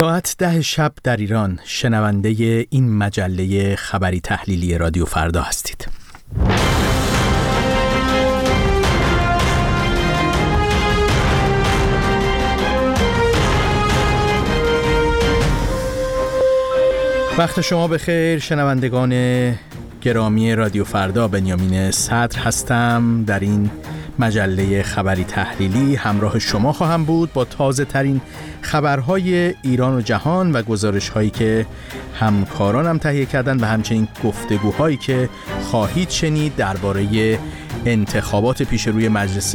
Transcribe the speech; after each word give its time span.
ساعت 0.00 0.34
ده 0.38 0.62
شب 0.62 0.92
در 1.04 1.16
ایران. 1.16 1.58
شنونده 1.64 2.28
این 2.70 2.98
مجله 2.98 3.76
خبری 3.76 4.20
تحلیلی 4.20 4.78
رادیو 4.78 5.04
فردا 5.04 5.42
هستید. 5.42 5.88
وقت 17.38 17.60
شما 17.60 17.88
بخیر. 17.88 18.38
شنوندگان 18.38 19.12
گرامی 20.00 20.54
رادیو 20.54 20.84
فردا 20.84 21.28
بنیامین 21.28 21.90
صدر 21.90 22.38
هستم. 22.38 23.24
در 23.26 23.40
این 23.40 23.70
مجله 24.18 24.82
خبری 24.82 25.24
تحلیلی 25.24 25.94
همراه 25.94 26.38
شما 26.38 26.72
خواهم 26.72 27.04
بود 27.04 27.32
با 27.32 27.44
تازه 27.44 27.84
ترین 27.84 28.20
خبرهای 28.62 29.54
ایران 29.62 29.96
و 29.96 30.00
جهان 30.00 30.52
و 30.52 30.62
گزارش 30.62 31.08
هایی 31.08 31.30
که 31.30 31.66
همکارانم 32.20 32.98
تهیه 32.98 33.26
کردن 33.26 33.60
و 33.60 33.64
همچنین 33.64 34.08
گفتگوهایی 34.24 34.96
که 34.96 35.28
خواهید 35.62 36.10
شنید 36.10 36.56
درباره 36.56 37.38
انتخابات 37.86 38.62
پیش 38.62 38.88
روی 38.88 39.08
مجلس 39.08 39.54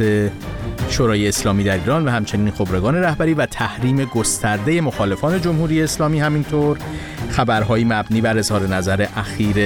شورای 0.88 1.28
اسلامی 1.28 1.64
در 1.64 1.74
ایران 1.74 2.04
و 2.04 2.10
همچنین 2.10 2.50
خبرگان 2.50 2.94
رهبری 2.94 3.34
و 3.34 3.46
تحریم 3.46 4.04
گسترده 4.04 4.80
مخالفان 4.80 5.40
جمهوری 5.40 5.82
اسلامی 5.82 6.20
همینطور 6.20 6.78
خبرهایی 7.30 7.84
مبنی 7.84 8.20
بر 8.20 8.38
اظهار 8.38 8.66
نظر 8.68 9.06
اخیر 9.16 9.56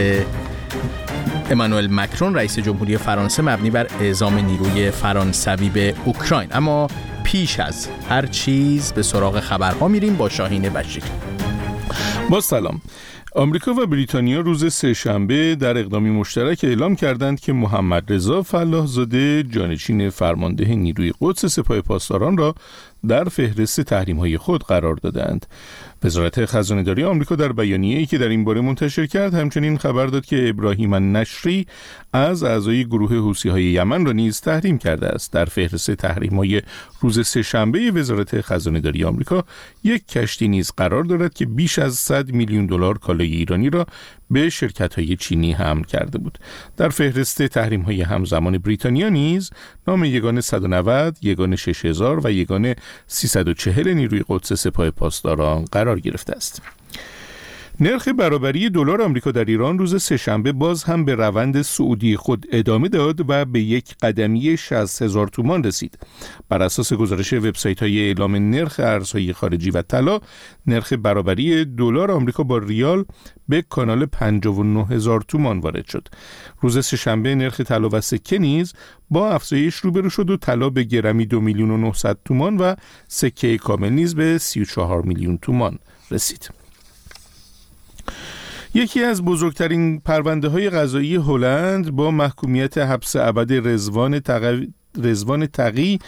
امانوئل 1.51 1.89
مکرون 1.91 2.35
رئیس 2.35 2.59
جمهوری 2.59 2.97
فرانسه 2.97 3.43
مبنی 3.43 3.71
بر 3.71 3.87
اعزام 4.01 4.39
نیروی 4.39 4.91
فرانسوی 4.91 5.69
به 5.69 5.95
اوکراین. 6.05 6.49
اما 6.53 6.89
پیش 7.25 7.61
از 7.61 7.89
هر 8.09 8.27
چیز 8.27 8.93
به 8.93 9.03
سراغ 9.03 9.41
خبرها 9.41 9.89
میریم 9.89 10.17
با 10.17 10.29
شاهین 10.29 10.63
بشیر. 10.63 11.03
با 12.31 12.41
سلام. 12.41 12.81
آمریکا 13.35 13.73
و 13.73 13.87
بریتانیا 13.87 14.41
روز 14.41 14.73
سهشنبه 14.75 15.55
در 15.55 15.79
اقدامی 15.79 16.11
مشترک 16.11 16.61
اعلام 16.63 16.97
کردند 16.97 17.41
که 17.41 17.53
محمد 17.53 18.13
رضا 18.13 18.43
فلاحزاده 18.43 19.43
جانشین 19.43 20.11
فرمانده 20.11 20.65
نیروی 20.75 21.13
قدس 21.21 21.47
سپاه 21.47 21.81
پاسداران 21.81 22.37
را 22.37 22.55
در 23.09 23.25
فهرست 23.25 23.81
تحریم 23.81 24.17
های 24.17 24.39
خود 24.39 24.65
قرار 24.65 24.95
دادند. 24.95 25.47
وزارت 26.05 26.45
خزانهداری 26.45 27.05
آمریکا 27.05 27.37
در 27.37 27.53
بیانیه‌ای 27.53 28.07
که 28.07 28.19
در 28.19 28.29
این 28.29 28.45
باره 28.45 28.61
منتشر 28.61 29.07
کرد 29.07 29.35
همچنین 29.35 29.79
خبر 29.79 30.07
داد 30.07 30.27
که 30.27 30.49
ابراهیم 30.49 30.95
نشری 30.95 31.67
از 32.13 32.43
اعضای 32.43 32.85
گروه 32.85 33.35
های 33.51 33.65
یمن 33.65 34.07
را 34.07 34.13
نیز 34.13 34.41
تحریم 34.41 34.79
کرده 34.79 35.07
است 35.09 35.33
در 35.33 35.45
فهرست 35.45 36.05
های 36.05 36.63
روز 37.01 37.27
سهشنبه 37.27 37.91
وزارت 37.91 38.41
خزانهداری 38.41 39.05
آمریکا 39.05 39.45
یک 39.85 40.09
کشتی 40.09 40.49
نیز 40.49 40.73
قرار 40.77 41.05
دارد 41.05 41.35
که 41.35 41.47
بیش 41.47 41.79
از 41.79 41.95
100 41.95 42.31
میلیون 42.31 42.67
دلار 42.67 42.99
کالای 42.99 43.29
ایرانی 43.29 43.71
را 43.71 43.87
به 44.31 44.51
شرکت 44.51 44.95
های 44.95 45.17
چینی 45.17 45.53
حمل 45.53 45.83
کرده 45.83 46.19
بود. 46.19 46.39
در 46.77 46.89
فهرست 46.89 47.43
تحریم 47.43 47.81
های 47.81 48.03
همزمان 48.03 48.59
بریتانیا 48.59 49.09
نیز 49.09 49.51
نام 49.89 50.05
یگان 50.05 50.41
190 50.41 51.17
یگان 51.23 51.57
6000 51.57 52.27
و 52.27 52.31
یگان 52.31 52.75
340 53.07 53.95
نیروی 53.95 54.25
قدس 54.29 54.53
سپاه 54.53 54.91
پاسداران 54.91 55.65
قرار 55.65 56.01
گرفته 56.01 56.33
است. 56.33 56.63
نرخ 57.81 58.09
برابری 58.09 58.71
دلار 58.71 59.03
آمریکا 59.03 59.31
در 59.31 59.45
ایران 59.45 59.79
روز 59.79 60.03
سهشنبه 60.03 60.53
باز 60.53 60.85
هم 60.85 61.05
به 61.05 61.15
روند 61.15 61.63
سعودی 61.63 62.17
خود 62.17 62.47
ادامه 62.53 62.89
داد 62.89 63.31
و 63.31 63.45
به 63.45 63.61
یک 63.61 63.97
قدمی 64.03 64.57
60 64.57 65.03
هزار 65.03 65.29
تومان 65.29 65.65
رسید. 65.65 65.99
بر 66.49 66.63
اساس 66.63 66.93
گزارش 66.93 67.33
وبسایت 67.33 67.83
های 67.83 68.01
اعلام 68.01 68.37
نرخ 68.37 68.81
ارزهای 68.85 69.33
خارجی 69.33 69.71
و 69.71 69.83
طلا، 69.83 70.21
نرخ 70.67 70.93
برابری 70.93 71.65
دلار 71.65 72.11
آمریکا 72.11 72.43
با 72.43 72.59
ریال 72.59 73.05
به 73.49 73.63
کانال 73.63 74.07
59 74.07 74.87
هزار 74.87 75.21
تومان 75.29 75.59
وارد 75.59 75.87
شد. 75.87 76.09
روز 76.61 76.87
سهشنبه 76.87 77.35
نرخ 77.35 77.61
طلا 77.61 77.89
و 77.93 78.01
سکه 78.01 78.39
نیز 78.39 78.73
با 79.11 79.31
افزایش 79.31 79.75
روبرو 79.75 80.11
شد 80.11 80.31
و 80.31 80.37
طلا 80.37 80.71
به 80.71 80.83
گرمی 80.83 81.27
2 81.27 81.41
میلیون 81.41 81.71
و 81.71 81.77
900 81.77 82.19
تومان 82.25 82.57
و 82.57 82.75
سکه 83.09 83.59
کامل 83.59 83.89
نیز 83.89 84.15
به 84.15 84.39
34 84.39 85.03
میلیون 85.03 85.39
تومان 85.39 85.79
رسید. 86.11 86.58
یکی 88.75 89.05
از 89.05 89.25
بزرگترین 89.25 90.01
پرونده 90.01 90.49
های 90.49 90.71
قضایی 90.71 91.17
هلند 91.17 91.91
با 91.91 92.11
محکومیت 92.11 92.79
حبس 92.79 93.17
ابد 93.17 93.69
رزوان 93.69 94.21
رزوان 94.97 95.47
تقی 95.47 95.99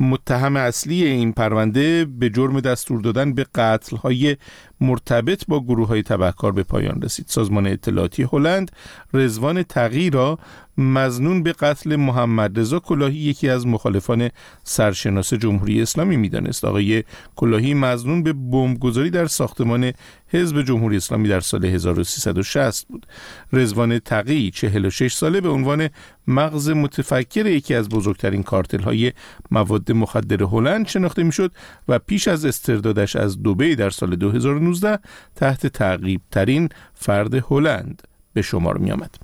متهم 0.00 0.56
اصلی 0.56 1.04
این 1.04 1.32
پرونده 1.32 2.04
به 2.04 2.30
جرم 2.30 2.60
دستور 2.60 3.00
دادن 3.00 3.32
به 3.32 3.46
قتل 3.54 3.96
های 3.96 4.36
مرتبط 4.80 5.44
با 5.48 5.60
گروه 5.60 5.88
های 5.88 6.02
تبهکار 6.02 6.52
به 6.52 6.62
پایان 6.62 7.02
رسید. 7.02 7.26
سازمان 7.28 7.66
اطلاعاتی 7.66 8.22
هلند 8.32 8.70
رزوان 9.14 9.62
تقی 9.62 10.10
را 10.10 10.38
مزنون 10.78 11.42
به 11.42 11.52
قتل 11.52 11.96
محمد 11.96 12.60
رضا 12.60 12.78
کلاهی 12.78 13.16
یکی 13.16 13.48
از 13.48 13.66
مخالفان 13.66 14.30
سرشناس 14.64 15.34
جمهوری 15.34 15.82
اسلامی 15.82 16.16
می‌دانست. 16.16 16.64
آقای 16.64 17.04
کلاهی 17.36 17.74
مزنون 17.74 18.22
به 18.22 18.32
بمبگذاری 18.32 19.10
در 19.10 19.26
ساختمان 19.26 19.92
حزب 20.28 20.62
جمهوری 20.62 20.96
اسلامی 20.96 21.28
در 21.28 21.40
سال 21.40 21.64
1360 21.64 22.88
بود. 22.88 23.06
رزوان 23.52 23.98
تقی 23.98 24.50
46 24.50 25.12
ساله 25.12 25.40
به 25.40 25.48
عنوان 25.48 25.88
مغز 26.26 26.70
متفکر 26.70 27.46
یکی 27.46 27.74
از 27.74 27.88
بزرگترین 27.88 28.42
کارتل 28.42 28.82
های 28.82 29.12
مواد 29.50 29.85
مخدر 29.90 30.42
هلند 30.42 30.88
شناخته 30.88 31.22
می‌شد 31.22 31.52
و 31.88 31.98
پیش 31.98 32.28
از 32.28 32.44
استردادش 32.44 33.16
از 33.16 33.42
دوبی 33.42 33.76
در 33.76 33.90
سال 33.90 34.16
2019 34.16 34.98
تحت 35.36 35.66
تعقیب 35.66 36.20
ترین 36.30 36.68
فرد 36.94 37.34
هلند 37.34 38.02
به 38.32 38.42
شمار 38.42 38.78
می 38.78 38.90
آمد. 38.90 39.14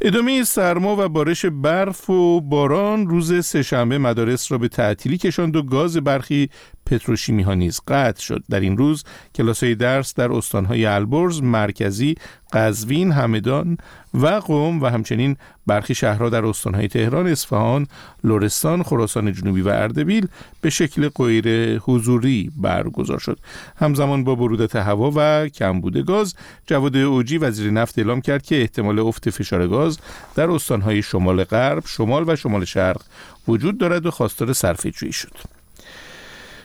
ادامه 0.00 0.44
سرما 0.44 0.96
و 0.98 1.08
بارش 1.08 1.46
برف 1.46 2.10
و 2.10 2.40
باران 2.40 3.06
روز 3.06 3.44
سهشنبه 3.44 3.98
مدارس 3.98 4.52
را 4.52 4.58
به 4.58 4.68
تعطیلی 4.68 5.18
کشاند 5.18 5.56
و 5.56 5.62
گاز 5.62 5.96
برخی 5.96 6.50
پتروشیمی 6.86 7.42
ها 7.42 7.54
نیز 7.54 7.80
قطع 7.88 8.20
شد 8.20 8.44
در 8.50 8.60
این 8.60 8.76
روز 8.76 9.04
کلاس 9.34 9.64
های 9.64 9.74
درس 9.74 10.14
در 10.14 10.32
استانهای 10.32 10.86
البرز 10.86 11.42
مرکزی 11.42 12.14
قزوین 12.52 13.12
همدان 13.12 13.78
و 14.14 14.26
قوم 14.26 14.82
و 14.82 14.86
همچنین 14.86 15.36
برخی 15.66 15.94
شهرها 15.94 16.28
در 16.28 16.46
استانهای 16.46 16.88
تهران 16.88 17.26
اصفهان 17.26 17.86
لرستان 18.24 18.82
خراسان 18.82 19.32
جنوبی 19.32 19.60
و 19.60 19.68
اردبیل 19.68 20.28
به 20.60 20.70
شکل 20.70 21.08
غیر 21.08 21.78
حضوری 21.78 22.50
برگزار 22.56 23.18
شد. 23.18 23.38
همزمان 23.76 24.24
با 24.24 24.34
برودت 24.34 24.76
هوا 24.76 25.12
و 25.16 25.48
کمبود 25.48 26.06
گاز 26.06 26.34
جواد 26.66 26.96
اوجی 26.96 27.38
وزیر 27.38 27.70
نفت 27.70 27.98
اعلام 27.98 28.20
کرد 28.20 28.42
که 28.42 28.60
احتمال 28.60 28.98
افت 28.98 29.30
فشار 29.30 29.68
گاز 29.68 29.98
در 30.34 30.50
استانهای 30.50 31.02
شمال 31.02 31.44
غرب 31.44 31.82
شمال 31.86 32.24
و 32.26 32.36
شمال 32.36 32.64
شرق 32.64 33.02
وجود 33.48 33.78
دارد 33.78 34.06
و 34.06 34.10
خواستار 34.10 34.52
صرفه 34.52 34.90
شد. 34.90 35.57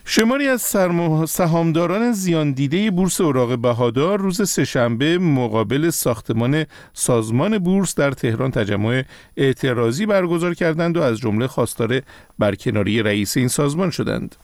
شماری 0.06 0.48
از 0.48 0.62
سهامداران 1.28 2.12
زیان 2.12 2.52
دیده 2.52 2.92
بورس 2.92 3.22
اوراق 3.22 3.58
بهادار 3.58 4.20
روز 4.20 4.50
سهشنبه 4.50 5.18
مقابل 5.18 5.90
ساختمان 5.90 6.66
سازمان 6.94 7.58
بورس 7.58 7.96
در 7.96 8.12
تهران 8.12 8.52
تجمع 8.52 9.04
اعتراضی 9.38 10.06
برگزار 10.06 10.54
کردند 10.54 10.98
و 10.98 11.02
از 11.02 11.18
جمله 11.18 11.48
خواستار 11.48 12.02
برکناری 12.40 13.04
رئیس 13.04 13.38
این 13.38 13.48
سازمان 13.48 13.90
شدند. 13.90 14.36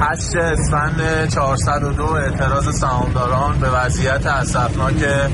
8 0.00 0.36
اسفند 0.36 1.28
402 1.28 2.02
اعتراض 2.04 2.78
سهامداران 2.80 3.60
به 3.60 3.70
وضعیت 3.70 4.26
اسفناک 4.26 5.30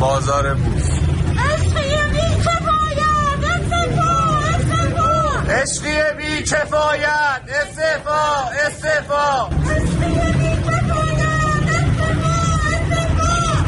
بازار 0.00 0.54
بورس 0.54 1.09
عشقی 5.50 6.14
بی 6.16 6.42
کفایت 6.42 7.42
استعفا 7.48 8.50
استعفا. 8.66 9.50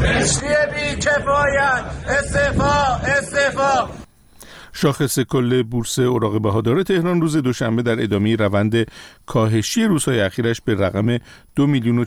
عشقی 0.05 0.47
بی 0.73 0.95
کفایت 1.01 1.83
استعفا 2.07 3.01
استعفا. 3.05 4.02
شاخص 4.73 5.19
کل 5.19 5.63
بورس 5.63 5.99
اوراق 5.99 6.41
بهادار 6.41 6.83
تهران 6.83 7.21
روز 7.21 7.37
دوشنبه 7.37 7.81
در 7.81 8.03
ادامه 8.03 8.35
روند 8.35 8.87
کاهشی 9.25 9.83
روزهای 9.83 10.21
اخیرش 10.21 10.61
به 10.61 10.75
رقم 10.75 11.17
دو 11.55 11.67
میلیون 11.67 11.99
و 11.99 12.03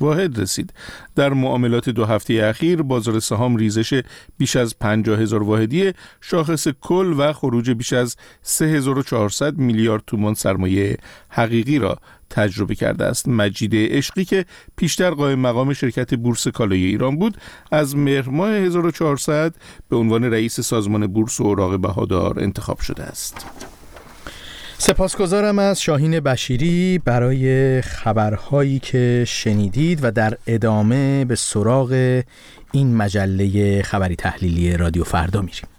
واحد 0.00 0.38
رسید. 0.40 0.72
در 1.16 1.32
معاملات 1.32 1.88
دو 1.88 2.04
هفته 2.04 2.34
اخیر 2.34 2.82
بازار 2.82 3.20
سهام 3.20 3.56
ریزش 3.56 4.02
بیش 4.38 4.56
از 4.56 4.78
50 4.78 5.20
هزار 5.20 5.42
واحدی 5.42 5.92
شاخص 6.20 6.68
کل 6.68 7.14
و 7.18 7.32
خروج 7.32 7.70
بیش 7.70 7.92
از 7.92 8.16
3400 8.42 9.58
میلیارد 9.58 10.02
تومان 10.06 10.34
سرمایه 10.34 10.96
حقیقی 11.28 11.78
را 11.78 11.98
تجربه 12.32 12.74
کرده 12.74 13.04
است. 13.04 13.28
مجید 13.28 13.72
عشقی 13.74 14.24
که 14.24 14.44
پیشتر 14.76 15.10
قائم 15.10 15.38
مقام 15.38 15.72
شرکت 15.72 16.14
بورس 16.14 16.48
کالای 16.48 16.84
ایران 16.84 17.16
بود 17.16 17.36
از 17.72 17.96
مهر 17.96 18.28
ماه 18.28 18.50
1400 18.50 19.54
به 19.88 19.96
عنوان 19.96 20.24
رئیس 20.24 20.60
سازمان 20.60 21.06
بورس 21.06 21.40
و 21.40 21.44
اوراق 21.44 21.80
بهادار 21.80 22.40
انتخاب 22.40 22.80
شده 22.80 23.02
است. 23.02 23.46
سپاسگزارم 24.78 25.58
از 25.58 25.80
شاهین 25.80 26.20
بشیری 26.20 26.98
برای 27.04 27.80
خبرهایی 27.80 28.78
که 28.78 29.24
شنیدید 29.28 29.98
و 30.02 30.10
در 30.10 30.38
ادامه 30.46 31.24
به 31.24 31.34
سراغ 31.34 32.22
این 32.72 32.96
مجله 32.96 33.82
خبری 33.82 34.16
تحلیلی 34.16 34.76
رادیو 34.76 35.04
فردا 35.04 35.40
میریم. 35.40 35.71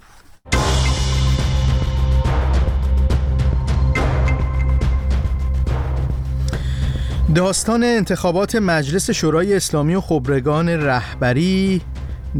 داستان 7.35 7.83
انتخابات 7.83 8.55
مجلس 8.55 9.11
شورای 9.11 9.55
اسلامی 9.55 9.95
و 9.95 10.01
خبرگان 10.01 10.69
رهبری 10.69 11.81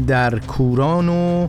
در 0.06 0.38
کوران 0.38 1.08
و 1.08 1.48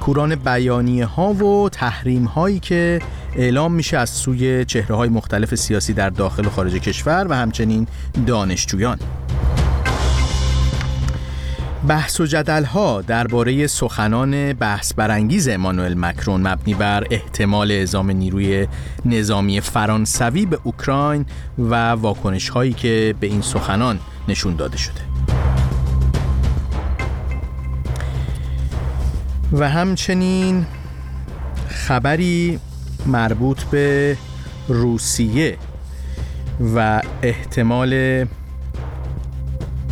کوران 0.00 0.34
بیانیه 0.34 1.06
ها 1.06 1.32
و 1.32 1.68
تحریم 1.68 2.24
هایی 2.24 2.58
که 2.58 3.00
اعلام 3.36 3.72
میشه 3.72 3.98
از 3.98 4.10
سوی 4.10 4.64
چهره 4.64 4.96
های 4.96 5.08
مختلف 5.08 5.54
سیاسی 5.54 5.92
در 5.92 6.10
داخل 6.10 6.46
و 6.46 6.50
خارج 6.50 6.74
کشور 6.74 7.26
و 7.28 7.32
همچنین 7.32 7.86
دانشجویان. 8.26 8.98
بحث 11.86 12.20
و 12.20 12.26
جدل 12.26 12.64
ها 12.64 13.02
درباره 13.02 13.66
سخنان 13.66 14.52
بحث 14.52 14.92
برانگیز 14.94 15.48
امانوئل 15.48 15.94
مکرون 15.98 16.48
مبنی 16.48 16.74
بر 16.74 17.06
احتمال 17.10 17.70
اعزام 17.70 18.10
نیروی 18.10 18.66
نظامی 19.04 19.60
فرانسوی 19.60 20.46
به 20.46 20.58
اوکراین 20.64 21.26
و 21.58 21.90
واکنش 21.90 22.48
هایی 22.48 22.72
که 22.72 23.14
به 23.20 23.26
این 23.26 23.42
سخنان 23.42 23.98
نشون 24.28 24.56
داده 24.56 24.76
شده. 24.76 25.00
و 29.52 29.68
همچنین 29.68 30.66
خبری 31.68 32.60
مربوط 33.06 33.62
به 33.62 34.16
روسیه 34.68 35.56
و 36.74 37.02
احتمال 37.22 38.24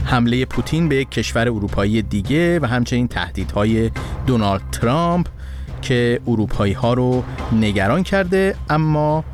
حمله 0.06 0.44
پوتین 0.44 0.88
به 0.88 0.96
یک 0.96 1.10
کشور 1.10 1.48
اروپایی 1.48 2.02
دیگه 2.02 2.60
و 2.60 2.66
همچنین 2.66 3.08
تهدیدهای 3.08 3.90
دونالد 4.26 4.62
ترامپ 4.72 5.26
که 5.82 6.20
اروپایی 6.26 6.72
ها 6.72 6.94
رو 6.94 7.24
نگران 7.52 8.02
کرده 8.02 8.54
اما 8.70 9.24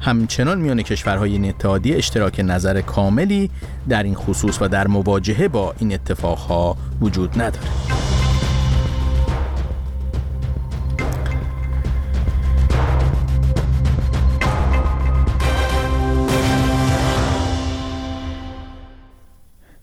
همچنان 0.00 0.60
میان 0.60 0.82
کشورهای 0.82 1.32
این 1.32 1.48
اتحادیه 1.48 1.96
اشتراک 1.96 2.40
نظر 2.44 2.80
کاملی 2.80 3.50
در 3.88 4.02
این 4.02 4.14
خصوص 4.14 4.62
و 4.62 4.68
در 4.68 4.86
مواجهه 4.86 5.48
با 5.48 5.74
این 5.78 5.94
اتفاقها 5.94 6.76
وجود 7.00 7.42
نداره. 7.42 8.09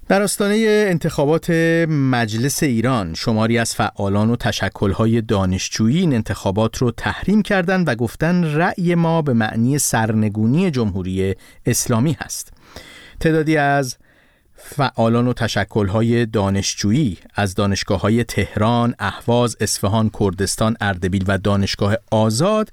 در 0.07 0.21
آستانه 0.21 0.85
انتخابات 0.89 1.49
مجلس 1.89 2.63
ایران 2.63 3.13
شماری 3.13 3.57
از 3.57 3.75
فعالان 3.75 4.29
و 4.29 4.35
تشکلهای 4.35 5.21
دانشجویی 5.21 5.99
این 5.99 6.13
انتخابات 6.13 6.77
رو 6.77 6.91
تحریم 6.91 7.41
کردند 7.41 7.87
و 7.87 7.95
گفتن 7.95 8.43
رأی 8.43 8.95
ما 8.95 9.21
به 9.21 9.33
معنی 9.33 9.79
سرنگونی 9.79 10.71
جمهوری 10.71 11.35
اسلامی 11.65 12.17
هست. 12.19 12.53
تعدادی 13.19 13.57
از 13.57 13.97
فعالان 14.55 15.27
و 15.27 15.33
تشکلهای 15.33 16.25
دانشجویی 16.25 17.17
از 17.35 17.55
دانشگاه 17.55 18.01
های 18.01 18.23
تهران، 18.23 18.95
اهواز، 18.99 19.57
اصفهان، 19.59 20.11
کردستان، 20.19 20.77
اردبیل 20.81 21.23
و 21.27 21.37
دانشگاه 21.37 21.95
آزاد 22.11 22.71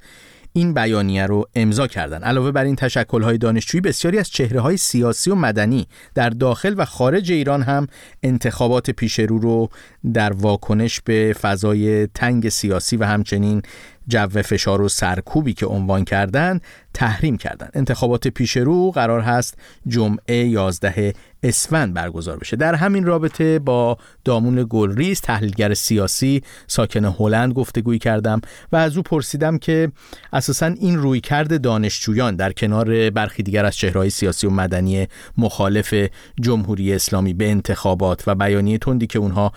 این 0.57 0.75
بیانیه 0.75 1.27
رو 1.27 1.49
امضا 1.55 1.87
کردن. 1.87 2.23
علاوه 2.23 2.51
بر 2.51 2.65
این 2.65 2.77
های 3.23 3.39
دانشجویی 3.39 3.81
بسیاری 3.81 4.19
از 4.19 4.31
چهره 4.31 4.61
های 4.61 4.77
سیاسی 4.77 5.31
و 5.31 5.35
مدنی 5.35 5.87
در 6.15 6.31
داخل 6.31 6.75
و 6.77 6.85
خارج 6.85 7.33
ایران 7.33 7.63
هم 7.63 7.87
انتخابات 8.23 8.91
پیش 8.91 9.19
رو 9.19 9.39
رو 9.39 9.69
در 10.13 10.33
واکنش 10.33 11.01
به 11.01 11.37
فضای 11.41 12.07
تنگ 12.07 12.49
سیاسی 12.49 12.97
و 12.97 13.05
همچنین 13.05 13.63
جو 14.09 14.29
فشار 14.29 14.83
و 14.83 14.89
سرکوبی 14.89 15.53
که 15.55 15.67
عنوان 15.67 16.05
کردن 16.05 16.61
تحریم 16.95 17.37
کردن. 17.37 17.69
انتخابات 17.75 18.29
پیش 18.29 18.57
رو 18.57 18.91
قرار 18.91 19.21
هست 19.21 19.59
جمعه 19.87 20.47
11 20.47 21.13
اسفند 21.43 21.95
برگزار 21.95 22.39
بشه. 22.39 22.57
در 22.57 22.75
همین 22.75 23.05
رابطه 23.05 23.59
با 23.59 23.99
دامون 24.25 24.67
گلریز 24.71 25.21
تحلیلگر 25.21 25.75
سیاسی 25.75 26.43
ساکن 26.67 27.05
هلند 27.05 27.53
گفتگویی 27.53 27.99
کردم 27.99 28.41
و 28.73 28.77
از 28.77 28.97
او 28.97 29.03
پرسیدم 29.03 29.59
که 29.59 29.93
اساسا 30.33 30.67
این 30.67 30.99
رویکرد 30.99 31.61
دانشجویان 31.61 32.37
در 32.37 32.53
کنار 32.53 33.11
برخی 33.11 33.43
دیگر 33.43 33.65
از 33.65 33.77
چهرهای 33.77 34.11
سیاسی 34.11 34.47
و 34.47 34.51
مدنی 34.51 35.07
مخالف 35.39 35.95
جمهوری 36.41 36.95
اسلامی 36.95 37.35
به 37.35 37.51
انتخابات 37.51 38.23
و 38.27 38.35
بیانیه 38.35 38.79
تندی 38.79 39.07
که 39.07 39.19
اونها 39.19 39.53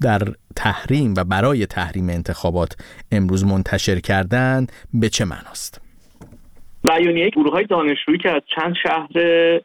در 0.00 0.22
تحریم 0.56 1.14
و 1.16 1.24
برای 1.24 1.66
تحریم 1.66 2.08
انتخابات 2.08 2.76
امروز 3.12 3.44
منتشر 3.44 4.00
کردن 4.00 4.66
به 4.94 5.08
چه 5.08 5.24
معناست؟ 5.24 5.85
بیانیه 6.86 7.28
گروه 7.28 7.52
های 7.52 7.64
دانشجویی 7.64 8.18
که 8.18 8.30
از 8.30 8.42
چند 8.56 8.74
شهر 8.82 9.10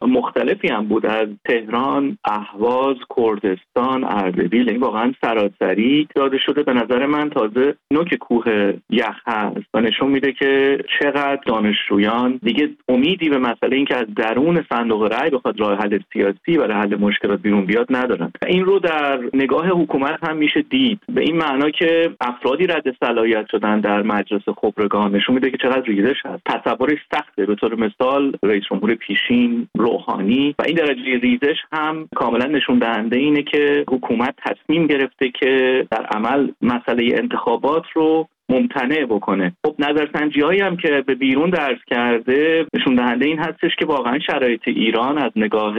مختلفی 0.02 0.68
هم 0.68 0.88
بود 0.88 1.06
از 1.06 1.28
تهران، 1.44 2.18
اهواز، 2.24 2.96
کردستان، 3.16 4.04
اردبیل 4.04 4.70
این 4.70 4.80
واقعا 4.80 5.12
سراسری 5.20 6.08
داده 6.14 6.38
شده. 6.38 6.62
به 6.62 6.72
نظر 6.72 7.06
من 7.06 7.30
تازه 7.30 7.74
نوک 7.90 8.14
کوه 8.14 8.72
یخ 8.90 9.16
هست 9.26 9.66
و 9.74 9.80
نشون 9.80 10.10
میده 10.10 10.32
که 10.32 10.78
چقدر 11.00 11.40
دانشجویان 11.46 12.40
دیگه 12.42 12.68
امیدی 12.88 13.28
به 13.28 13.38
مسئله 13.38 13.76
اینکه 13.76 13.96
از 13.96 14.06
درون 14.16 14.64
صندوق 14.72 15.12
رأی 15.12 15.30
بخواد 15.30 15.60
راه 15.60 15.78
حل 15.78 15.98
سیاسی 16.12 16.56
و 16.58 16.72
حل 16.72 16.96
مشکلات 16.96 17.40
بیرون 17.40 17.64
بیاد 17.64 17.86
ندارن. 17.90 18.32
این 18.46 18.64
رو 18.64 18.78
در 18.78 19.20
نگاه 19.34 19.66
حکومت 19.66 20.18
هم 20.24 20.36
میشه 20.36 20.62
دید. 20.62 21.00
به 21.08 21.20
این 21.20 21.36
معنا 21.36 21.70
که 21.70 22.10
افرادی 22.20 22.66
رد 22.66 22.96
صلاحیت 23.04 23.46
شدن 23.50 23.80
در 23.80 24.02
مجلس 24.02 24.42
خبرگان 24.56 25.16
نشون 25.16 25.34
میده 25.34 25.50
که 25.50 25.56
چقدر 25.56 25.82
ریزش 25.82 26.16
هست. 26.24 26.42
تصورش 26.46 26.98
سخته 27.14 27.46
به 27.46 27.54
طور 27.54 27.74
مثال 27.74 28.36
رئیس 28.42 28.62
جمهور 28.70 28.94
پیشین 28.94 29.68
روحانی 29.78 30.54
و 30.58 30.62
این 30.66 30.76
درجه 30.76 31.18
ریزش 31.18 31.56
هم 31.72 32.08
کاملا 32.16 32.46
نشون 32.46 32.78
دهنده 32.78 33.16
اینه 33.16 33.42
که 33.42 33.84
حکومت 33.90 34.34
تصمیم 34.46 34.86
گرفته 34.86 35.28
که 35.40 35.84
در 35.90 36.06
عمل 36.06 36.50
مسئله 36.62 37.18
انتخابات 37.18 37.84
رو 37.94 38.28
ممتنع 38.48 39.04
بکنه. 39.04 39.52
خب 39.66 39.74
نظرسنجی 39.78 40.40
هایی 40.40 40.60
هم 40.60 40.76
که 40.76 41.04
به 41.06 41.14
بیرون 41.14 41.50
درس 41.50 41.78
کرده 41.86 42.66
نشون 42.74 42.94
دهنده 42.94 43.26
این 43.26 43.38
هستش 43.38 43.76
که 43.78 43.86
واقعا 43.86 44.18
شرایط 44.18 44.62
ایران 44.66 45.18
از 45.18 45.30
نگاه 45.36 45.74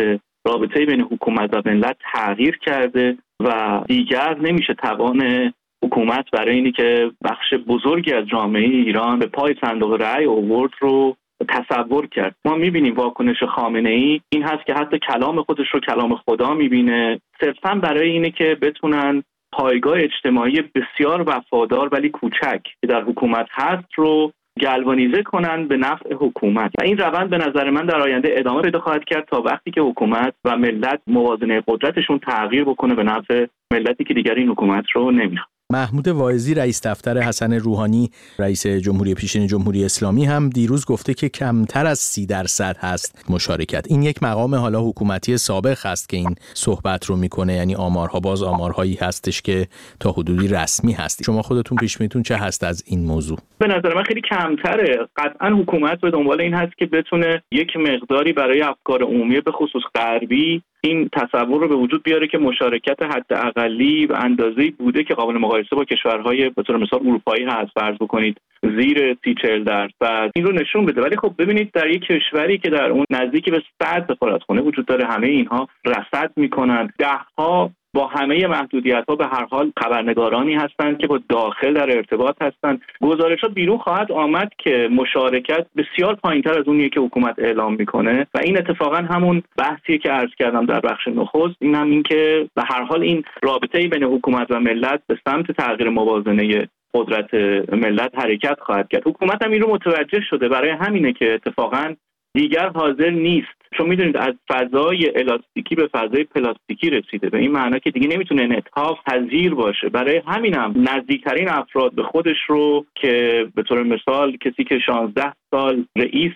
رابطه 0.48 0.86
بین 0.86 1.02
حکومت 1.02 1.50
و 1.54 1.62
ملت 1.66 1.96
تغییر 2.14 2.58
کرده 2.58 3.18
و 3.40 3.82
دیگر 3.88 4.38
نمیشه 4.42 4.74
توان 4.74 5.52
حکومت 5.84 6.32
برای 6.32 6.56
اینی 6.56 6.72
که 6.72 7.12
بخش 7.24 7.54
بزرگی 7.68 8.14
از 8.14 8.26
جامعه 8.26 8.64
ایران 8.64 9.20
به 9.20 9.26
پای 9.26 9.56
صندوق 9.62 10.02
رأی 10.02 10.26
اوورد 10.26 10.72
رو 10.80 11.16
تصور 11.50 12.08
کرد. 12.08 12.36
ما 12.46 12.56
می‌بینیم 12.56 12.96
واکنش 12.96 13.44
خامنه 13.44 13.90
ای 13.90 14.22
این 14.30 14.44
هست 14.44 14.66
که 14.66 14.74
حتی 14.74 15.00
کلام 15.00 15.44
خودش 15.44 15.68
رو 15.74 15.80
کلام 15.80 16.16
خدا 16.16 16.54
می‌بینه. 16.54 17.20
صرفا 17.42 17.76
برای 17.76 18.10
اینه 18.10 18.32
که 18.32 18.58
بتونن 18.62 19.24
پایگاه 19.52 19.98
اجتماعی 19.98 20.62
بسیار 20.62 21.30
وفادار 21.30 21.90
ولی 21.92 22.10
کوچک 22.10 22.64
که 22.82 22.88
در 22.88 23.04
حکومت 23.04 23.48
هست 23.52 23.94
رو 23.96 24.32
گلوانیزه 24.62 25.24
کنن 25.24 25.68
به 25.68 25.78
نفع 25.78 26.14
حکومت. 26.14 26.72
و 26.80 26.84
این 26.84 26.98
روند 26.98 27.30
به 27.30 27.38
نظر 27.38 27.70
من 27.70 27.86
در 27.86 28.02
آینده 28.02 28.34
ادامه 28.38 28.62
پیدا 28.62 28.80
خواهد 28.80 29.06
کرد 29.06 29.26
تا 29.26 29.42
وقتی 29.42 29.72
که 29.72 29.82
حکومت 29.82 30.34
و 30.46 30.58
ملت 30.58 31.02
موازنه 31.08 31.64
قدرتشون 31.68 32.20
تغییر 32.20 32.64
بکنه 32.64 32.96
به 32.96 33.04
نفع 33.04 33.46
ملتی 33.74 34.04
که 34.04 34.14
دیگر 34.14 34.34
این 34.34 34.50
حکومت 34.50 34.86
رو 34.94 35.12
نمی‌خواد. 35.12 35.54
محمود 35.74 36.08
واعظی 36.08 36.54
رئیس 36.54 36.88
دفتر 36.88 37.18
حسن 37.18 37.54
روحانی 37.54 38.10
رئیس 38.40 38.68
جمهوری 38.68 39.14
پیشین 39.14 39.48
جمهوری 39.48 39.86
اسلامی 39.86 40.26
هم 40.26 40.50
دیروز 40.50 40.86
گفته 40.86 41.14
که 41.14 41.30
کمتر 41.30 41.86
از 41.86 42.00
سی 42.00 42.26
درصد 42.26 42.78
هست 42.80 43.26
مشارکت. 43.30 43.86
این 43.90 44.04
یک 44.04 44.24
مقام 44.24 44.56
حالا 44.56 44.82
حکومتی 44.82 45.38
سابق 45.38 45.78
هست 45.86 46.10
که 46.10 46.18
این 46.18 46.36
صحبت 46.54 47.06
رو 47.06 47.16
می‌کنه. 47.16 47.54
یعنی 47.54 47.76
آمارها 47.76 48.20
باز 48.20 48.44
آمارهایی 48.44 48.98
هستش 49.02 49.42
که 49.42 49.68
تا 50.00 50.12
حدودی 50.12 50.48
رسمی 50.48 50.94
هست. 50.94 51.24
شما 51.24 51.42
خودتون 51.42 51.78
پیش 51.78 52.02
میتون 52.02 52.24
چه 52.24 52.36
هست 52.36 52.64
از 52.64 52.84
این 52.88 53.06
موضوع؟ 53.06 53.38
به 53.60 53.68
نظر 53.68 53.94
من 53.96 54.04
خیلی 54.04 54.22
کمتره. 54.22 55.08
قطعا 55.18 55.50
حکومت 55.50 56.02
به 56.02 56.12
دنبال 56.12 56.42
این 56.42 56.54
هست 56.54 56.78
که 56.78 56.86
بتونه 56.86 57.44
یک 57.52 57.70
مقداری 57.76 58.34
برای 58.34 58.62
افکار 58.62 59.04
عمومی 59.04 59.42
به 59.42 59.52
خصوص 59.52 59.84
غربی 59.96 60.64
این 60.86 61.10
تصور 61.14 61.62
رو 61.62 61.68
به 61.68 61.76
وجود 61.76 62.04
بیاره 62.04 62.28
که 62.28 62.38
مشارکت 62.38 63.04
حد 63.04 63.34
اقلی 63.34 64.06
و 64.06 64.14
اندازه‌ای 64.14 64.72
بوده 64.72 65.04
که 65.04 65.14
قابل 65.14 65.38
مقایسه 65.38 65.76
با 65.76 65.86
کشورهای 65.86 66.50
به 66.50 66.64
طور 66.64 66.78
مثال 66.78 67.00
اروپایی 67.00 67.44
هست 67.44 67.72
فرض 67.76 67.96
بکنید 67.96 68.38
زیر 68.64 69.18
سی 69.24 69.36
چهل 69.42 69.64
درصد. 69.64 70.32
این 70.36 70.46
رو 70.46 70.52
نشون 70.52 70.86
بده. 70.86 71.02
ولی 71.02 71.18
خب 71.18 71.34
ببینید 71.38 71.72
در 71.74 71.90
یک 71.90 72.02
کشوری 72.02 72.58
که 72.58 72.70
در 72.70 72.90
اون 72.90 73.06
نزدیکی 73.10 73.52
به 73.52 73.64
صد 73.84 74.14
سفارتخونه 74.14 74.62
وجود 74.62 74.86
داره 74.86 75.06
همه 75.06 75.28
اینها 75.28 75.68
رصد 75.86 76.32
می‌کنن. 76.36 76.90
ده 76.98 77.20
ها 77.38 77.72
با 77.94 78.08
همه 78.08 78.48
محدودیت 78.48 79.04
ها 79.10 79.16
به 79.16 79.26
هر 79.26 79.46
حال 79.52 79.72
خبرنگارانی 79.80 80.54
هستند 80.54 80.98
که 80.98 81.08
با 81.08 81.20
داخل 81.30 81.74
در 81.74 81.98
ارتباط 81.98 82.36
هستند. 82.42 82.82
گزارش 83.02 83.42
ها 83.42 83.48
بیرون 83.48 83.78
خواهد 83.78 84.12
آمد 84.12 84.52
که 84.58 84.90
مشارکت 84.92 85.66
بسیار 85.78 86.16
پایینتر 86.16 86.60
از 86.60 86.68
اونیه 86.68 86.90
که 86.90 87.00
حکومت 87.00 87.36
اعلام 87.38 87.74
می‌کنه 87.74 88.28
و 88.34 88.40
این 88.44 88.58
اتفاقا 88.58 88.98
همون 88.98 89.44
بحثیه 89.58 89.98
که 89.98 90.10
عرض 90.10 90.30
کردم 90.40 90.66
در 90.66 90.80
بخش 90.80 91.08
نخست. 91.08 91.56
این 91.60 91.76
هم 91.76 91.90
این 91.90 92.04
که 92.04 92.50
به 92.56 92.64
هر 92.70 92.84
حال 92.84 93.02
این 93.02 93.24
رابطه 93.44 93.88
بین 93.88 94.04
حکومت 94.04 94.48
و 94.52 94.60
ملت 94.60 95.02
به 95.08 95.18
سمت 95.26 95.52
تغییر 95.52 95.90
موازنه 95.90 96.68
قدرت 96.94 97.34
ملت 97.74 98.12
حرکت 98.16 98.60
خواهد 98.60 98.90
کرد. 98.90 99.08
حکومت 99.08 99.46
هم 99.46 99.52
این 99.52 99.62
رو 99.62 99.74
متوجه 99.74 100.22
شده. 100.30 100.50
برای 100.50 100.70
همینه 100.70 101.14
که 101.14 101.34
اتفاقا 101.34 101.94
دیگر 102.34 102.70
حاضر 102.70 103.10
نیست. 103.10 103.48
چون 103.78 103.90
می‌دونید 103.90 104.18
از 104.18 104.34
فضای 104.50 105.12
الاستیکی 105.16 105.76
به 105.76 105.88
فضای 105.88 106.24
پلاستیکی 106.24 106.90
رسیده 106.90 107.30
به 107.30 107.38
این 107.38 107.52
معنا 107.52 107.80
که 107.80 107.92
دیگه 107.92 108.08
نمی‌تونه 108.08 108.44
انعطاف 108.44 108.98
پذیر 109.08 109.54
باشه. 109.54 109.90
برای 109.90 110.22
همینم 110.28 110.74
نزدیکترین 110.76 111.50
افراد 111.50 111.96
به 111.96 112.04
خودش 112.04 112.38
رو 112.48 112.86
که 112.96 113.46
به 113.56 113.64
طور 113.64 113.84
مثال 113.84 114.38
کسی 114.38 114.64
که 114.64 114.80
16 114.80 115.34
سال 115.52 115.86
رئیس 115.98 116.34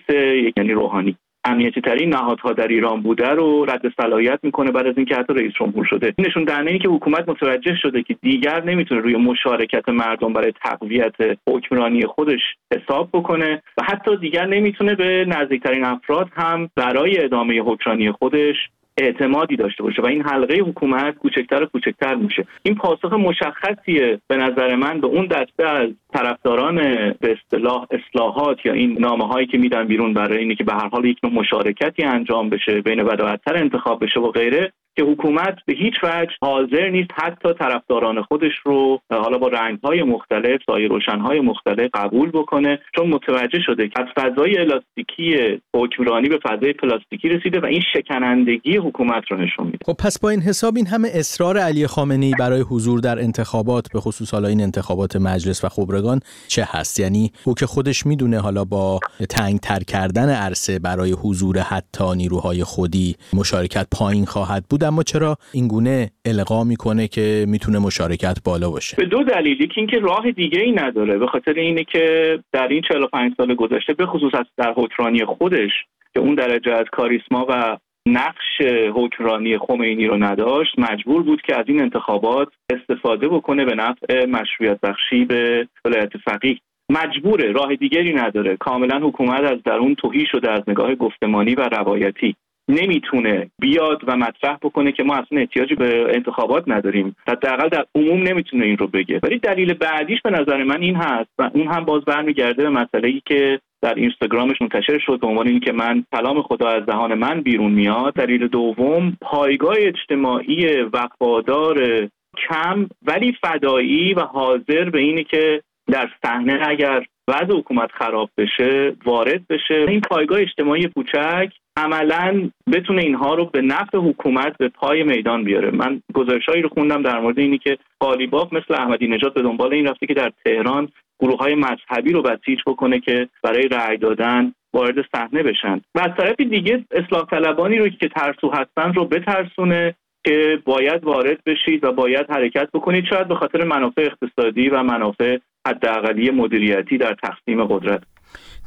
یعنی 0.56 0.72
روحانی 0.72 1.16
امنیتی 1.44 1.80
ترین 1.80 2.08
نهادها 2.08 2.52
در 2.52 2.68
ایران 2.68 3.02
بوده 3.02 3.28
رو 3.28 3.64
رد 3.64 3.82
صلاحیت 4.00 4.38
می‌کنه 4.42 4.70
بعد 4.70 4.86
از 4.86 4.94
اینکه 4.96 5.16
حتی 5.16 5.34
رئیس 5.34 5.52
جمهور 5.60 5.84
شده. 5.84 6.14
نشون 6.18 6.44
دهنده 6.44 6.78
که 6.78 6.88
حکومت 6.88 7.28
متوجه 7.28 7.76
شده 7.82 8.02
که 8.02 8.16
دیگر 8.22 8.64
نمی‌تونه 8.64 9.00
روی 9.00 9.16
مشارکت 9.16 9.88
مردم 9.88 10.32
برای 10.32 10.52
تقویت 10.64 11.14
حکمرانی 11.48 12.06
خودش 12.06 12.40
حساب 12.74 13.08
بکنه 13.12 13.62
و 13.76 13.82
حتی 13.84 14.16
دیگر 14.16 14.46
نمی‌تونه 14.46 14.94
به 14.94 15.24
نزدیکترین 15.28 15.84
افراد 15.84 16.28
هم 16.36 16.70
برای 16.76 17.24
ادامه 17.24 17.60
حکمرانی 17.60 18.12
خودش 18.12 18.56
اعتمادی 18.98 19.56
داشته 19.56 19.82
باشه 19.82 20.02
و 20.02 20.06
این 20.06 20.22
حلقه 20.22 20.54
حکومت 20.54 21.14
کوچکتر 21.14 21.62
و 21.62 21.66
کوچکتر 21.66 22.14
میشه. 22.14 22.46
این 22.62 22.74
پاسخ 22.74 23.12
مشخصیه 23.12 24.20
به 24.28 24.36
نظر 24.36 24.76
من 24.76 25.00
به 25.00 25.06
اون 25.06 25.26
دسته 25.26 25.66
از 25.66 25.88
طرفداران 26.12 26.76
به 27.20 27.36
اصطلاح 27.38 27.86
اصلاحات 27.90 28.66
یا 28.66 28.72
این 28.72 28.96
نامه 29.00 29.26
هایی 29.26 29.46
که 29.46 29.58
میدن 29.58 29.86
بیرون 29.86 30.14
برای 30.14 30.38
اینه 30.38 30.54
که 30.54 30.64
به 30.64 30.72
هر 30.72 30.88
حال 30.88 31.04
یک 31.04 31.18
نوع 31.22 31.32
مشارکتی 31.32 32.04
انجام 32.04 32.48
بشه 32.48 32.80
بین 32.80 33.04
بداعتتر 33.04 33.56
انتخاب 33.56 34.04
بشه 34.04 34.20
و 34.20 34.30
غیره 34.30 34.72
که 34.98 35.04
حکومت 35.04 35.58
به 35.66 35.74
هیچ 35.74 35.94
وجه 36.02 36.30
حاضر 36.40 36.88
نیست 36.88 37.10
حتی 37.14 37.54
طرفداران 37.54 38.22
خودش 38.22 38.52
رو 38.64 39.00
حالا 39.10 39.38
با 39.38 39.48
رنگ 39.48 39.78
های 39.84 40.02
مختلف 40.02 40.60
سایه 40.66 40.88
روشن 40.88 41.18
های 41.18 41.40
مختلف 41.40 41.90
قبول 41.94 42.30
بکنه 42.30 42.78
چون 42.96 43.06
متوجه 43.06 43.60
شده 43.60 43.88
که 43.88 44.00
از 44.00 44.06
فضای 44.16 44.58
الاستیکی 44.58 45.60
حکمرانی 45.76 46.28
به 46.28 46.38
فضای 46.38 46.72
پلاستیکی 46.72 47.28
رسیده 47.28 47.60
و 47.60 47.66
این 47.66 47.82
شکنندگی 47.92 48.76
حکومت 48.88 49.22
رو 49.30 49.36
نشون 49.36 49.66
میده. 49.66 49.78
خب 49.86 49.92
پس 49.92 50.18
با 50.18 50.30
این 50.30 50.40
حساب 50.40 50.76
این 50.76 50.86
همه 50.86 51.08
اصرار 51.14 51.58
علی 51.58 51.86
خامنه‌ای 51.86 52.34
برای 52.38 52.60
حضور 52.60 53.00
در 53.00 53.18
انتخابات 53.18 53.92
به 53.92 54.00
خصوص 54.00 54.34
حالا 54.34 54.48
این 54.48 54.60
انتخابات 54.60 55.16
مجلس 55.16 55.64
و 55.64 55.68
خبرگان 55.68 56.20
چه 56.48 56.68
هست؟ 56.68 57.00
یعنی 57.00 57.32
او 57.44 57.54
که 57.54 57.66
خودش 57.66 58.06
می‌دونه 58.06 58.40
حالا 58.40 58.64
با 58.64 59.00
تنگ 59.30 59.58
تر 59.60 59.78
کردن 59.78 60.28
عرصه 60.30 60.78
برای 60.78 61.12
حضور 61.12 61.58
حتی 61.58 62.04
نیروهای 62.16 62.64
خودی 62.64 63.16
مشارکت 63.32 63.86
پایین 63.98 64.24
خواهد 64.24 64.64
بود 64.70 64.84
اما 64.84 65.02
چرا 65.02 65.36
این 65.52 65.68
گونه 65.68 66.10
القا 66.24 66.64
می‌کنه 66.64 67.08
که 67.08 67.44
می‌تونه 67.48 67.78
مشارکت 67.78 68.38
بالا 68.44 68.70
باشه؟ 68.70 68.96
به 68.96 69.04
دو 69.04 69.22
دلیلی 69.22 69.66
که 69.66 69.74
اینکه 69.76 69.98
راه 69.98 70.30
دیگه 70.30 70.60
ای 70.60 70.72
نداره. 70.72 71.18
به 71.18 71.26
خاطر 71.26 71.52
اینه 71.52 71.84
که 71.84 72.38
در 72.52 72.68
این 72.68 72.82
45 72.88 73.32
سال 73.36 73.54
گذشته 73.54 73.92
به 73.92 74.06
خصوص 74.06 74.32
در 74.56 74.74
حکمرانی 74.76 75.24
خودش 75.24 75.70
که 76.14 76.20
اون 76.20 76.34
درجه 76.34 76.72
از 76.72 76.84
کاریسما 76.92 77.46
و 77.48 77.78
نقش 78.12 78.60
حکمرانی 78.94 79.58
خمینی 79.58 80.06
رو 80.06 80.24
نداشت 80.24 80.78
مجبور 80.78 81.22
بود 81.22 81.42
که 81.42 81.56
از 81.58 81.64
این 81.68 81.80
انتخابات 81.80 82.48
استفاده 82.70 83.28
بکنه 83.28 83.64
به 83.64 83.74
نفع 83.74 84.26
مشروعیت 84.26 84.80
بخشی 84.80 85.24
به 85.24 85.68
ولایت 85.84 86.16
فقیه. 86.16 86.58
مجبوره 86.90 87.52
راه 87.52 87.74
دیگری 87.74 88.14
نداره. 88.14 88.56
کاملا 88.56 88.98
حکومت 88.98 89.40
از 89.40 89.62
درون 89.62 89.94
توهی 89.94 90.26
شده 90.26 90.50
از 90.50 90.62
نگاه 90.68 90.94
گفتمانی 90.94 91.54
و 91.54 91.60
روایتی. 91.60 92.36
نمی‌تونه 92.68 93.50
بیاد 93.60 94.02
و 94.06 94.16
مطرح 94.16 94.56
بکنه 94.62 94.92
که 94.92 95.02
ما 95.02 95.14
اصلا 95.14 95.38
احتیاجی 95.38 95.74
به 95.74 96.14
انتخابات 96.14 96.64
نداریم. 96.66 97.16
حداقل 97.28 97.68
در 97.68 97.84
عموم 97.94 98.22
نمی‌تونه 98.22 98.64
این 98.64 98.76
رو 98.76 98.86
بگه. 98.86 99.20
ولی 99.22 99.38
دلیل 99.38 99.74
بعدیش 99.74 100.22
به 100.22 100.30
نظر 100.30 100.64
من 100.64 100.82
این 100.82 100.96
هست 100.96 101.30
و 101.38 101.50
اون 101.54 101.66
هم 101.66 101.84
باز 101.84 102.04
برمیگرده 102.04 102.62
به 102.62 102.70
مسئله 102.70 103.08
ای 103.08 103.22
که 103.26 103.60
در 103.82 103.94
اینستاگرامش 103.94 104.62
منتشر 104.62 104.98
شد 104.98 105.20
به 105.20 105.26
عنوان 105.26 105.48
اینکه 105.48 105.72
من 105.72 106.04
کلام 106.12 106.42
خدا 106.42 106.68
از 106.68 106.86
دهان 106.86 107.14
من 107.14 107.40
بیرون 107.40 107.72
میاد. 107.72 108.14
دلیل 108.14 108.48
دوم 108.48 109.16
پایگاه 109.20 109.76
اجتماعی 109.78 110.82
وفادار 110.82 112.08
کم 112.48 112.88
ولی 113.06 113.36
فدایی 113.40 114.14
و 114.14 114.20
حاضر 114.20 114.90
به 114.90 115.00
اینه 115.00 115.24
که 115.24 115.62
در 115.86 116.08
صحنه 116.22 116.60
اگر 116.68 117.04
وضع 117.28 117.58
حکومت 117.58 117.90
خراب 117.92 118.30
بشه 118.38 118.96
وارد 119.04 119.46
بشه. 119.48 119.86
این 119.88 120.00
پایگاه 120.00 120.40
اجتماعی 120.40 120.88
کوچک 120.88 121.52
عملا 121.78 122.50
بتونه 122.72 123.02
اینها 123.02 123.34
رو 123.34 123.44
به 123.44 123.62
نفع 123.62 123.98
حکومت 123.98 124.58
به 124.58 124.68
پای 124.68 125.02
میدان 125.02 125.44
بیاره. 125.44 125.70
من 125.70 126.02
گزارشهایی 126.14 126.62
رو 126.62 126.68
خوندم 126.68 127.02
در 127.02 127.20
مورد 127.20 127.38
اینی 127.38 127.58
که 127.58 127.78
قالیباف 128.00 128.52
مثل 128.52 128.74
احمدی 128.74 129.06
نژاد 129.06 129.34
به 129.34 129.42
دنبال 129.42 129.74
این 129.74 129.86
رفته 129.86 130.06
که 130.06 130.14
در 130.14 130.32
تهران 130.44 130.88
گروه 131.20 131.38
های 131.38 131.54
مذهبی 131.54 132.12
رو 132.12 132.22
بسیج 132.22 132.58
بکنه 132.66 133.00
که 133.00 133.28
برای 133.42 133.68
رأی 133.68 133.96
دادن 133.96 134.52
وارد 134.72 134.94
صحنه 135.12 135.42
بشن. 135.42 135.80
و 135.94 136.00
از 136.00 136.10
طرف 136.18 136.36
دیگه 136.36 136.84
اصلاح 136.90 137.26
طلبانی 137.26 137.78
رو 137.78 137.88
که 137.88 138.08
ترسو 138.08 138.50
هستن 138.50 138.92
رو 138.92 139.04
بترسونه 139.04 139.94
که 140.24 140.62
باید 140.64 141.04
وارد 141.04 141.44
بشید 141.46 141.84
و 141.84 141.92
باید 141.92 142.30
حرکت 142.30 142.68
بکنید 142.74 143.04
شاید 143.04 143.28
به 143.28 143.34
خاطر 143.34 143.64
منافع 143.64 144.02
اقتصادی 144.02 144.68
و 144.68 144.82
منافع 144.82 145.38
حداقلی 145.66 146.30
مدیریتی 146.30 146.98
در 146.98 147.14
تقسیم 147.14 147.64
قدرت. 147.64 148.02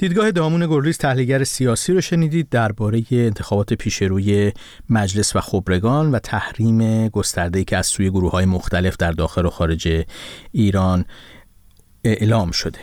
دیدگاه 0.01 0.31
دامون 0.31 0.67
گلریز 0.67 0.97
تحلیلگر 0.97 1.43
سیاسی 1.43 1.93
رو 1.93 2.01
شنیدید 2.01 2.49
درباره 2.49 3.03
انتخابات 3.11 3.73
پیشروی 3.73 4.51
مجلس 4.89 5.35
و 5.35 5.41
خبرگان 5.41 6.11
و 6.11 6.19
تحریم 6.19 7.07
گسترده‌ای 7.07 7.65
که 7.65 7.77
از 7.77 7.85
سوی 7.85 8.09
گروه 8.09 8.31
های 8.31 8.45
مختلف 8.45 8.97
در 8.97 9.11
داخل 9.11 9.45
و 9.45 9.49
خارج 9.49 10.05
ایران 10.51 11.05
اعلام 12.03 12.51
شده. 12.51 12.79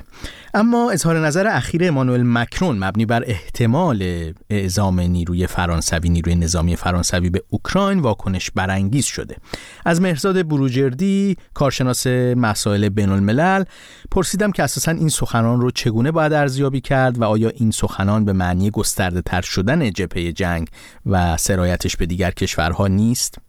اما 0.54 0.90
اظهار 0.90 1.26
نظر 1.26 1.46
اخیر 1.46 1.88
امانوئل 1.88 2.22
مکرون 2.22 2.84
مبنی 2.84 3.06
بر 3.06 3.25
احتمال 3.26 4.32
اعزام 4.50 5.00
نیروی 5.00 5.46
فرانسوی 5.46 6.08
نیروی 6.08 6.34
نظامی 6.34 6.76
فرانسوی 6.76 7.30
به 7.30 7.42
اوکراین 7.48 7.98
واکنش 7.98 8.50
برانگیز 8.50 9.04
شده. 9.04 9.37
از 9.84 10.00
مهرزاد 10.00 10.48
بروجردی 10.48 11.37
کارشناس 11.54 12.06
مسائل 12.06 12.88
بین 12.88 13.08
الملل 13.08 13.64
پرسیدم 14.10 14.52
که 14.52 14.62
اساسا 14.62 14.90
این 14.90 15.08
سخنان 15.08 15.60
رو 15.60 15.70
چگونه 15.70 16.10
باید 16.10 16.32
ارزیابی 16.32 16.80
کرد 16.80 17.18
و 17.18 17.25
آیا 17.25 17.48
این 17.48 17.70
سخنان 17.70 18.25
به 18.25 18.32
معنی 18.32 18.70
گسترده 18.70 19.22
تر 19.22 19.40
شدن 19.40 19.90
جبهه 19.90 20.32
جنگ 20.32 20.68
و 21.06 21.37
سرایتش 21.37 21.96
به 21.96 22.06
دیگر 22.06 22.30
کشورها 22.30 22.87
نیست؟ 22.87 23.48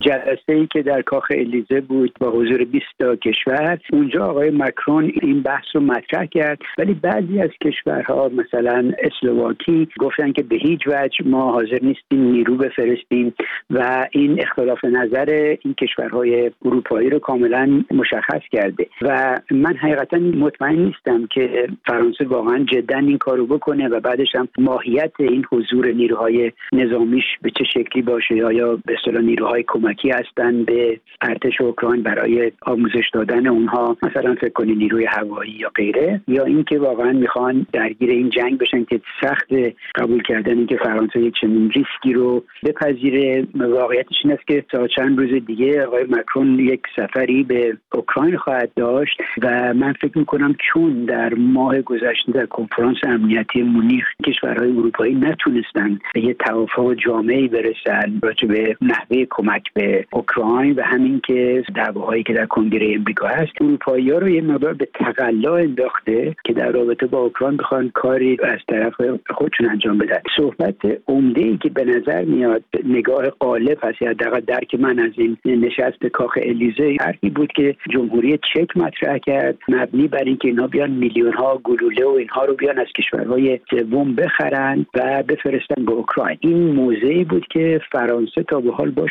جلسه 0.00 0.52
ای 0.52 0.66
که 0.66 0.82
در 0.82 1.02
کاخ 1.02 1.26
الیزه 1.30 1.80
بود 1.80 2.12
با 2.20 2.30
حضور 2.30 2.64
20 2.64 2.86
تا 2.98 3.16
کشور. 3.16 3.78
اونجا 3.92 4.26
آقای 4.26 4.50
مکرون 4.50 5.12
این 5.22 5.42
بحث 5.42 5.64
رو 5.74 5.80
مطرح 5.80 6.26
کرد. 6.26 6.58
ولی 6.78 6.94
بعضی 6.94 7.40
از 7.40 7.50
کشورها 7.64 8.28
مثلا 8.28 8.92
اسلواکی 8.98 9.88
گفتن 9.98 10.32
که 10.32 10.42
به 10.42 10.56
هیچ 10.56 10.80
وجه 10.86 11.24
ما 11.24 11.52
حاضر 11.52 11.78
نیستیم 11.82 12.20
نیرو 12.20 12.56
بفرستیم 12.56 13.34
و 13.70 14.06
این 14.12 14.42
اختلاف 14.42 14.84
نظر 14.84 15.56
این 15.64 15.74
کشورهای 15.74 16.50
اروپایی 16.64 17.10
رو 17.10 17.18
کاملا 17.18 17.84
مشخص 17.90 18.42
کرده. 18.52 18.86
و 19.02 19.40
من 19.50 19.76
حقیقتا 19.76 20.16
مطمئن 20.18 20.78
نیستم 20.78 21.26
که 21.26 21.68
فرانسه 21.86 22.24
واقعا 22.24 22.58
جدا 22.58 22.98
این 22.98 23.18
کارو 23.18 23.46
بکنه 23.46 23.88
و 23.88 24.00
بعدش 24.00 24.34
هم 24.34 24.48
ماهیت 24.58 25.12
این 25.18 25.44
حضور 25.52 25.92
نیروهای 25.92 26.52
نظامیش 26.72 27.24
به 27.42 27.50
چه 27.50 27.64
شکلی 27.64 28.02
باشه. 28.02 28.36
یا 28.36 28.76
به 28.76 28.94
اصطلاح 28.98 29.22
نیروهای 29.22 29.62
کمکی 29.84 30.10
هستن 30.10 30.64
به 30.64 31.00
ارتش 31.20 31.60
اوکراین 31.60 32.02
برای 32.02 32.52
آموزش 32.62 33.10
دادن 33.12 33.46
اونها. 33.46 33.96
مثلا 34.02 34.34
فکر 34.34 34.52
کنید 34.52 34.78
نیروی 34.78 35.04
هوایی 35.04 35.52
یا 35.52 35.70
غیره. 35.74 36.20
یا 36.28 36.44
اینکه 36.44 36.78
واقعا 36.78 37.12
می‌خوان 37.12 37.66
درگیر 37.72 38.10
این 38.10 38.30
جنگ 38.30 38.58
بشن 38.58 38.84
که 38.84 39.00
سخت 39.20 39.48
قبول 39.94 40.22
کردن 40.22 40.58
اینکه 40.58 40.76
فرانسه 40.76 41.20
یک 41.20 41.34
چنین 41.40 41.70
ریسکی 41.70 42.12
رو 42.12 42.44
بپذیره. 42.64 43.46
واقعیتش 43.54 44.14
این 44.24 44.32
است 44.32 44.46
که 44.46 44.64
تا 44.68 44.86
چند 44.86 45.18
روز 45.18 45.44
دیگه 45.46 45.86
آقای 45.86 46.04
مکرون 46.10 46.58
یک 46.58 46.80
سفری 46.96 47.42
به 47.42 47.76
اوکراین 47.94 48.36
خواهد 48.36 48.70
داشت 48.76 49.20
و 49.42 49.74
من 49.74 49.92
فکر 49.92 50.18
می‌کنم 50.18 50.54
چون 50.72 51.04
در 51.04 51.34
ماه 51.34 51.82
گذشته 51.82 52.32
در 52.32 52.46
کنفرانس 52.46 52.96
امنیتی 53.02 53.62
مونیخ 53.62 54.04
کشورهای 54.26 54.70
اروپایی 54.70 55.14
نتونستن 55.14 55.98
به 56.14 56.20
یه 56.20 56.34
توافق 56.34 56.94
جامعی 56.94 57.48
برسن 57.48 58.20
راجع 58.22 58.48
به 58.48 58.76
نحوه 58.82 59.24
کمک 59.30 59.73
به 59.74 60.06
اوکراین 60.12 60.72
و 60.72 60.82
همین 60.82 61.20
که 61.26 61.62
دعواهایی 61.74 62.22
که 62.22 62.32
در 62.32 62.46
کنگره 62.46 62.94
امریکا 62.94 63.26
هست 63.26 63.52
اروپایی 63.60 64.10
ها 64.10 64.18
رو 64.18 64.28
یه 64.28 64.42
مقدار 64.42 64.72
به 64.72 64.88
تقلا 64.94 65.56
انداخته 65.56 66.36
که 66.44 66.52
در 66.52 66.70
رابطه 66.70 67.06
با 67.06 67.18
اوکراین 67.18 67.56
بخوان 67.56 67.90
کاری 67.94 68.36
از 68.42 68.58
طرف 68.68 68.94
خودشون 69.30 69.70
انجام 69.70 69.98
بدن. 69.98 70.22
صحبت 70.36 70.76
عمده 71.08 71.40
ای 71.40 71.56
که 71.56 71.68
به 71.68 71.84
نظر 71.84 72.24
میاد 72.24 72.62
نگاه 72.84 73.30
قالب 73.30 73.78
هست 73.82 74.02
یا 74.02 74.10
حداقل 74.10 74.40
درک 74.40 74.74
من 74.74 74.98
از 74.98 75.12
این 75.14 75.36
نشست 75.44 76.06
کاخ 76.06 76.38
الیزه 76.42 76.96
حرفی 77.00 77.30
بود 77.30 77.52
که 77.52 77.76
جمهوری 77.90 78.38
چک 78.54 78.76
مطرح 78.76 79.18
کرد 79.18 79.58
مبنی 79.68 80.08
بر 80.08 80.24
اینکه 80.24 80.48
اینا 80.48 80.66
بیان 80.66 80.90
میلیون 80.90 81.32
ها 81.32 81.60
گلوله 81.64 82.04
و 82.04 82.08
اینها 82.08 82.44
رو 82.44 82.54
بیان 82.54 82.78
از 82.78 82.86
کشورهای 82.98 83.60
سوم 83.70 84.14
بخرن 84.14 84.86
و 84.94 85.22
بفرستن 85.28 85.84
به 85.84 85.92
اوکراین. 85.92 86.38
این 86.40 86.72
موضعی 86.72 87.24
بود 87.24 87.46
که 87.50 87.80
فرانسه 87.92 88.42
تا 88.42 88.60
به 88.60 88.72
حال 88.72 88.90
باش 88.90 89.10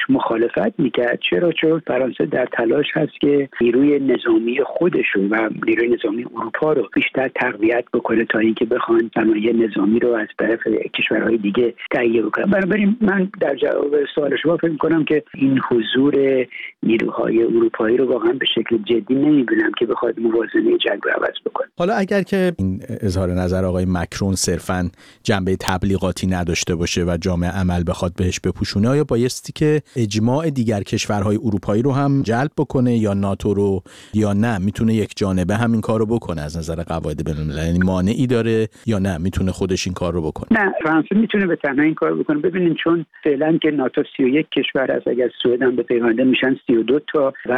مخالفت 0.58 0.80
می‌کرد. 0.80 1.20
چرا؟ 1.30 1.52
چون 1.52 1.82
فرانسه 1.88 2.26
در 2.26 2.48
تلاش 2.58 2.86
هست 2.94 3.12
که 3.22 3.50
نیروی 3.62 4.00
نظامی 4.00 4.60
خودشون 4.66 5.30
و 5.30 5.50
نیروی 5.66 5.88
نظامی 5.88 6.26
اروپا 6.36 6.74
رو 6.74 6.90
بیشتر 6.96 7.28
تقویت 7.36 7.86
بکنه 7.94 8.26
تا 8.26 8.40
اینکه 8.40 8.66
بخوان 8.66 9.12
صنایع 9.16 9.54
نظامی 9.54 10.00
رو 10.00 10.14
از 10.14 10.28
طرف 10.40 10.60
کشورهای 10.98 11.38
دیگه 11.38 11.74
تهیه 11.92 12.22
بکنن. 12.22 12.46
بنابراین 12.46 12.98
من 13.02 13.30
در 13.42 13.56
جواب 13.56 13.96
سوال 14.16 14.38
شما 14.44 14.58
فکر 14.58 14.78
کنم 14.78 15.04
که 15.04 15.24
این 15.34 15.60
حضور 15.72 16.46
نیروهای 16.84 17.44
اروپایی 17.44 17.98
رو 17.98 18.06
واقعا 18.06 18.34
به 18.34 18.46
شکل 18.46 18.78
جدی 18.78 19.16
نمی‌بینم 19.16 19.72
که 19.80 19.86
بخواد 19.86 20.20
موازنه 20.20 20.78
جنگ 20.78 21.00
رو 21.04 21.12
عوض 21.12 21.36
بکنه. 21.46 21.68
حالا 21.78 21.94
اگر 21.94 22.22
که 22.22 22.54
این 22.58 22.80
اظهار 23.02 23.30
نظر 23.30 23.66
آقای 23.66 23.86
مکرون 23.88 24.36
صرفا 24.36 24.90
جنبه 25.24 25.56
تبلیغاتی 25.60 26.28
نداشته 26.28 26.76
باشه 26.76 27.04
و 27.04 27.18
جامعه 27.22 27.50
عمل 27.50 27.84
بخواد 27.88 28.12
بهش 28.18 28.40
بپوشونه 28.40 28.90
آیا 28.90 29.04
بایستی 29.04 29.54
که 29.54 29.82
اجماع 29.96 30.43
دیگر 30.52 30.84
کشورهای 30.84 31.38
اروپایی 31.44 31.82
رو 31.82 31.92
هم 31.92 32.22
جلب 32.22 32.52
بکنه 32.58 32.98
یا 32.98 33.14
ناتو 33.14 33.54
رو 33.54 33.82
یا 34.14 34.34
نه. 34.34 34.58
می‌تونه 34.58 34.94
یک 34.94 35.12
جانبه 35.16 35.56
همین 35.56 35.82
کار 35.82 36.00
رو 36.00 36.06
بکنه 36.06 36.42
از 36.42 36.58
نظر 36.58 36.84
قواعد 36.84 37.26
بین‌المللی. 37.26 37.66
یعنی 37.66 37.80
مانعی 37.80 38.28
داره 38.28 38.68
یا 38.86 39.00
نه؟ 39.00 39.18
می‌تونه 39.18 39.52
خودش 39.52 39.88
این 39.88 39.94
کار 39.94 40.14
رو 40.14 40.22
بکنه. 40.22 40.64
نه 40.64 40.74
فرانسه 40.84 41.16
می‌تونه 41.16 41.46
به 41.46 41.56
تنها 41.56 41.84
این 41.84 41.94
کار 41.94 42.16
بکنه. 42.16 42.40
ببینید 42.40 42.78
چون 42.84 43.06
فعلا 43.24 43.58
که 43.58 43.72
ناتو 43.72 44.04
31 44.18 44.50
کشور 44.50 44.92
است 44.92 45.08
اگر 45.08 45.30
سوئد 45.44 45.62
هم 45.62 45.76
به 45.76 45.84
پیونده 45.84 46.24
میشن 46.24 46.56
32 46.68 47.00
تا 47.14 47.34
و 47.46 47.52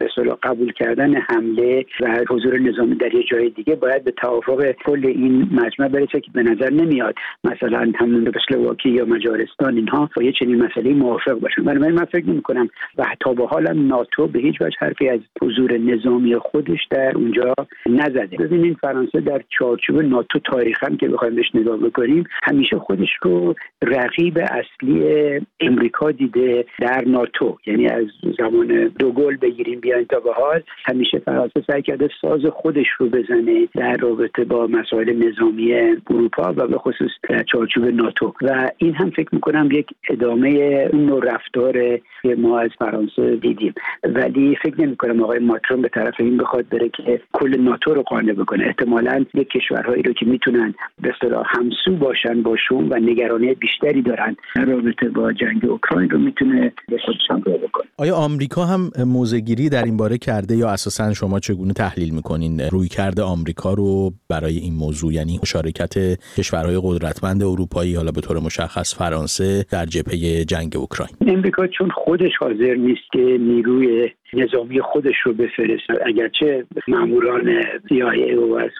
اصلا 0.00 0.36
قبول 0.42 0.72
کردن 0.72 1.14
حمله 1.14 1.84
و 2.00 2.24
حضور 2.30 2.58
نظامی 2.58 2.94
در 2.94 3.14
یه 3.14 3.24
جای 3.30 3.50
دیگه 3.50 3.74
باید 3.74 4.04
به 4.04 4.10
توافق 4.10 4.72
کل 4.86 5.06
این 5.06 5.48
مجمع 5.52 5.88
برسه 5.88 6.20
که 6.20 6.30
به 6.34 6.42
نظر 6.42 6.70
نمیاد 6.70 7.14
مثلا 7.44 7.92
همون 8.00 8.24
به 8.24 8.32
اسلواکی 8.36 8.90
یا 8.90 9.04
مجارستان 9.04 9.76
اینها 9.76 10.10
با 10.16 10.22
یه 10.22 10.32
چنین 10.32 10.62
مسئله 10.64 10.94
موافق 10.94 11.32
باشن. 11.32 11.62
بنابراین 11.62 11.94
من 11.94 12.04
فکر 12.04 12.27
نمی 12.28 12.42
کنم 12.42 12.68
و 12.98 13.04
تا 13.20 13.32
به 13.32 13.46
حال 13.46 13.72
ناتو 13.72 14.26
به 14.26 14.38
هیچ 14.38 14.60
وجه 14.60 14.76
حرفی 14.78 15.08
از 15.08 15.20
حضور 15.42 15.78
نظامی 15.78 16.36
خودش 16.36 16.86
در 16.90 17.12
اونجا 17.16 17.54
نزده. 17.86 18.36
ببینید 18.36 18.76
فرانسه 18.80 19.20
در 19.20 19.42
چارچوب 19.58 20.00
ناتو 20.00 20.38
تاریخا 20.38 20.96
که 21.00 21.08
بخوایم 21.08 21.34
بهش 21.34 21.54
نگاه 21.54 21.76
بکنیم 21.76 22.24
همیشه 22.42 22.78
خودش 22.78 23.10
رو 23.22 23.54
رقیب 23.82 24.38
اصلی 24.38 25.40
امریکا 25.60 26.10
دیده 26.10 26.64
در 26.78 27.04
ناتو. 27.06 27.58
یعنی 27.66 27.88
از 27.88 28.06
زمان 28.38 28.88
دوگل 28.98 29.36
بگیریم 29.36 29.80
بیاین 29.80 30.04
تا 30.04 30.20
به 30.20 30.32
حال 30.32 30.62
همیشه 30.84 31.18
فرانسه 31.18 31.62
سعی 31.66 31.82
کرده 31.82 32.08
ساز 32.20 32.40
خودش 32.52 32.86
رو 32.98 33.08
بزنه 33.08 33.68
در 33.74 33.96
رابطه 33.96 34.44
با 34.44 34.66
مسائل 34.66 35.28
نظامی 35.28 35.74
اروپا 36.10 36.54
و 36.56 36.66
به 36.66 36.78
خصوص 36.78 37.10
در 37.28 37.42
چارچوب 37.42 37.84
ناتو. 37.84 38.34
و 38.42 38.70
این 38.78 38.94
هم 38.94 39.10
فکر 39.10 39.28
می‌کنم 39.32 39.68
یک 39.72 39.86
ادامه 40.10 40.48
اون 40.92 41.06
نوع 41.06 41.34
رفتار 41.34 41.98
که 42.22 42.34
ما 42.34 42.58
از 42.60 42.70
فرانسه 42.78 43.36
دیدیم. 43.36 43.74
ولی 44.04 44.56
فکر 44.62 44.80
نمی 44.80 44.96
کنم 44.96 45.22
آقای 45.22 45.38
ماکرون 45.38 45.82
به 45.82 45.88
طرف 45.88 46.14
این 46.18 46.36
بخواد 46.36 46.68
بره 46.68 46.88
که 46.88 47.20
کل 47.32 47.60
ناتو 47.60 47.94
رو 47.94 48.02
قانع 48.02 48.32
بکنه. 48.32 48.64
احتمالا 48.66 49.24
یک 49.34 49.48
کشورهایی 49.48 50.02
رو 50.02 50.12
که 50.12 50.26
می‌تونن 50.26 50.74
به 51.02 51.12
اصطلاح 51.14 51.46
همسو 51.48 51.96
باشن 51.96 52.42
باشون 52.42 52.88
و 52.88 52.94
نگرانی 52.94 53.54
بیشتری 53.54 54.02
دارن 54.02 54.36
رابطه 54.56 55.08
با 55.08 55.32
جنگ 55.32 55.64
اوکراین 55.64 56.10
رو 56.10 56.18
می‌تونه 56.18 56.72
به 56.88 56.98
خودشان 56.98 57.40
بکنه. 57.40 57.86
آیا 57.98 58.14
آمریکا 58.14 58.64
هم 58.64 58.90
موزگیری 59.06 59.68
در 59.68 59.84
این 59.84 59.96
باره 59.96 60.18
کرده 60.18 60.56
یا 60.56 60.68
اساسا 60.68 61.14
شما 61.14 61.40
چگونه 61.40 61.72
تحلیل 61.72 62.14
می‌کنین؟ 62.14 62.60
روی 62.60 62.88
کرده 62.88 63.22
آمریکا 63.22 63.74
رو 63.74 64.12
برای 64.28 64.56
این 64.56 64.74
موضوع 64.74 65.12
یعنی 65.12 65.38
مشارکت 65.42 65.94
کشورهای 66.38 66.80
قدرتمند 66.82 67.42
اروپایی 67.42 67.94
حالا 67.94 68.10
به 68.10 68.20
طور 68.20 68.38
مشخص 68.38 68.94
فرانسه 68.94 69.64
در 69.70 69.86
جبهه 69.86 70.44
جنگ 70.44 70.76
اوکراین؟ 70.76 71.16
امریکا 71.26 71.66
چون 71.66 71.88
خودش 72.08 72.36
حاضر 72.40 72.74
نیست 72.74 73.12
که 73.12 73.18
نیروی 73.40 74.10
نظامی 74.32 74.80
خودش 74.80 75.16
رو 75.24 75.32
بفرست 75.32 75.84
اگرچه 76.06 76.66
ماموران 76.88 77.62
CIA 77.62 78.34
و 78.38 78.54
از 78.54 78.70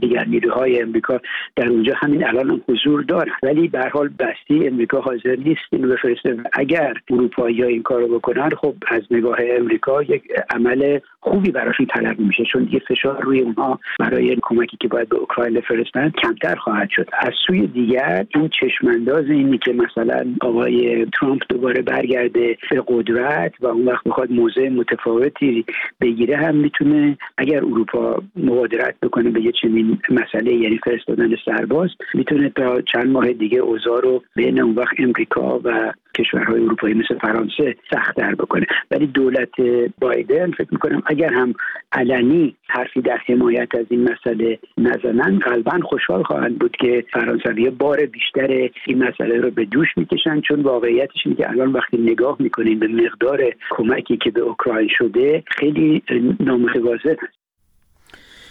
دیگر 0.00 0.24
نیروهای 0.24 0.82
امریکا 0.82 1.20
در 1.56 1.68
اونجا 1.68 1.94
همین 1.96 2.26
الان 2.26 2.50
هم 2.50 2.60
حضور 2.68 3.02
دارن. 3.02 3.32
ولی 3.42 3.68
به 3.68 3.88
حال 3.88 4.08
بستی 4.08 4.66
امریکا 4.68 5.00
حاضر 5.00 5.36
نیست 5.36 5.60
اینو 5.70 5.88
بفرسته. 5.88 6.36
اگر 6.52 6.94
اروپایی 7.10 7.62
ها 7.62 7.68
این 7.68 7.82
کارو 7.82 8.18
بکنن 8.18 8.48
خب 8.48 8.74
از 8.86 9.02
نگاه 9.10 9.38
امریکا 9.58 10.02
یک 10.02 10.22
عمل 10.50 10.98
خوبی 11.20 11.50
براشون 11.50 11.86
طلب 11.86 12.20
میشه. 12.20 12.44
چون 12.52 12.68
یه 12.72 12.78
فشار 12.88 13.22
روی 13.22 13.40
اونها 13.40 13.80
برای 13.98 14.36
کمکی 14.42 14.76
که 14.80 14.88
باید 14.88 15.08
به 15.08 15.16
اوکراین 15.16 15.54
بفرستن 15.54 16.10
کمتر 16.22 16.54
خواهد 16.54 16.88
شد. 16.90 17.08
از 17.18 17.32
سوی 17.46 17.66
دیگر 17.66 18.26
این 18.34 18.50
چشمانداز 18.60 19.24
اینی 19.24 19.58
که 19.58 19.72
مثلا 19.72 20.26
آقای 20.40 21.06
ترامپ 21.20 21.42
دوباره 21.48 21.82
برگرده 21.82 22.56
به 22.70 22.82
قدرت 22.88 23.52
و 23.60 23.66
اون 23.66 23.84
وقت 23.84 24.04
بخواد 24.04 24.30
موضع 24.30 24.68
متفاوتی 24.78 25.64
بگیره 26.00 26.36
هم 26.36 26.56
می‌تونه 26.56 27.18
اگر 27.38 27.56
اروپا 27.56 28.22
مبادرت 28.36 28.94
بکنه 29.02 29.30
به 29.30 29.42
یه 29.42 29.52
چنین 29.52 29.98
مسئله 30.10 30.54
یعنی 30.54 30.80
فرستادن 30.84 31.36
سرباز 31.44 31.90
می‌تونه 32.14 32.48
تا 32.50 32.80
چند 32.80 33.06
ماه 33.06 33.32
دیگه 33.32 33.58
اوضاع 33.58 34.00
رو 34.00 34.22
بین 34.36 34.60
اون 34.60 34.74
وقت 34.74 34.94
امریکا 34.98 35.60
و 35.64 35.92
کشورهای 36.18 36.62
اروپایی 36.62 36.94
مثل 36.94 37.18
فرانسه 37.18 37.76
سختتر 37.90 38.34
بکنه. 38.34 38.66
ولی 38.90 39.06
دولت 39.06 39.60
بایدن 40.00 40.50
فکر 40.50 40.68
می‌کنم 40.70 41.02
اگر 41.06 41.32
هم 41.32 41.54
علنی 41.92 42.56
حرفی 42.68 43.00
در 43.00 43.18
حمایت 43.26 43.74
از 43.74 43.86
این 43.90 44.08
مسئله 44.12 44.58
نزنن 44.78 45.38
غالبا 45.38 45.78
خوشحال 45.82 46.22
خواهند 46.22 46.58
بود 46.58 46.76
که 46.76 47.04
فرانسوی 47.12 47.70
بار 47.70 48.06
بیشتر 48.06 48.70
این 48.86 49.04
مسئله 49.04 49.40
رو 49.40 49.50
به 49.50 49.64
دوش 49.64 49.88
می‌کشن 49.96 50.40
چون 50.40 50.60
واقعیتش 50.60 51.22
اینه 51.24 51.36
که 51.36 51.50
الان 51.50 51.72
وقتی 51.72 51.96
نگاه 51.96 52.36
می‌کنیم 52.40 52.78
به 52.78 52.88
مقدار 52.88 53.42
کمکی 53.70 54.16
که 54.16 54.30
به 54.30 54.40
اوکراین 54.40 54.88
شده 54.98 55.42
خیلی 55.46 56.02
نامتوازن 56.40 57.10
هست 57.10 57.37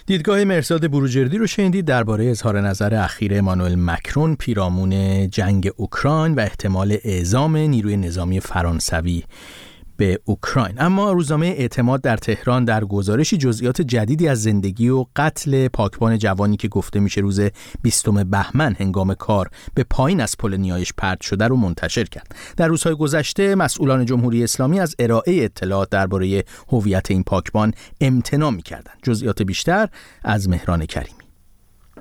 دیدگاه 0.08 0.44
مرساد 0.44 0.90
بروجردی 0.90 1.38
رو 1.38 1.46
شنیدید 1.46 1.84
درباره 1.84 2.30
اظهار 2.30 2.60
نظر 2.60 2.94
اخیر 2.94 3.38
امانوئل 3.38 3.74
مکرون 3.78 4.36
پیرامون 4.36 5.30
جنگ 5.30 5.70
اوکراین 5.76 6.34
و 6.34 6.40
احتمال 6.40 6.96
اعزام 7.04 7.56
نیروی 7.56 7.96
نظامی 7.96 8.40
فرانسوی. 8.40 9.22
به 9.98 10.20
اوکراین. 10.24 10.74
اما 10.78 11.12
روزنامه 11.12 11.46
اعتماد 11.46 12.00
در 12.00 12.16
تهران 12.16 12.64
در 12.64 12.84
گزارشی 12.84 13.36
جزئیات 13.36 13.82
جدیدی 13.82 14.28
از 14.28 14.42
زندگی 14.42 14.88
و 14.88 15.04
قتل 15.16 15.68
پاکبان 15.68 16.18
جوانی 16.18 16.56
که 16.56 16.68
گفته 16.68 17.00
میشه 17.00 17.20
روز 17.20 17.40
20 17.82 18.08
بهمن 18.10 18.76
هنگام 18.78 19.14
کار 19.14 19.50
به 19.74 19.84
پایین 19.90 20.20
از 20.20 20.36
پل 20.38 20.56
نیایش 20.56 20.92
پرت 20.98 21.20
شده 21.20 21.46
رو 21.46 21.56
منتشر 21.56 22.04
کرد. 22.04 22.34
در 22.56 22.68
روزهای 22.68 22.94
گذشته 22.94 23.54
مسئولان 23.54 24.04
جمهوری 24.04 24.44
اسلامی 24.44 24.80
از 24.80 24.94
ارائه 24.98 25.44
اطلاعات 25.44 25.90
درباره 25.90 26.44
هویت 26.68 27.10
این 27.10 27.22
پاکبان 27.22 27.74
امتناع 28.00 28.50
می‌کردند. 28.50 28.98
جزئیات 29.02 29.42
بیشتر 29.42 29.88
از 30.22 30.48
مهران 30.48 30.86
کریم. 30.86 31.17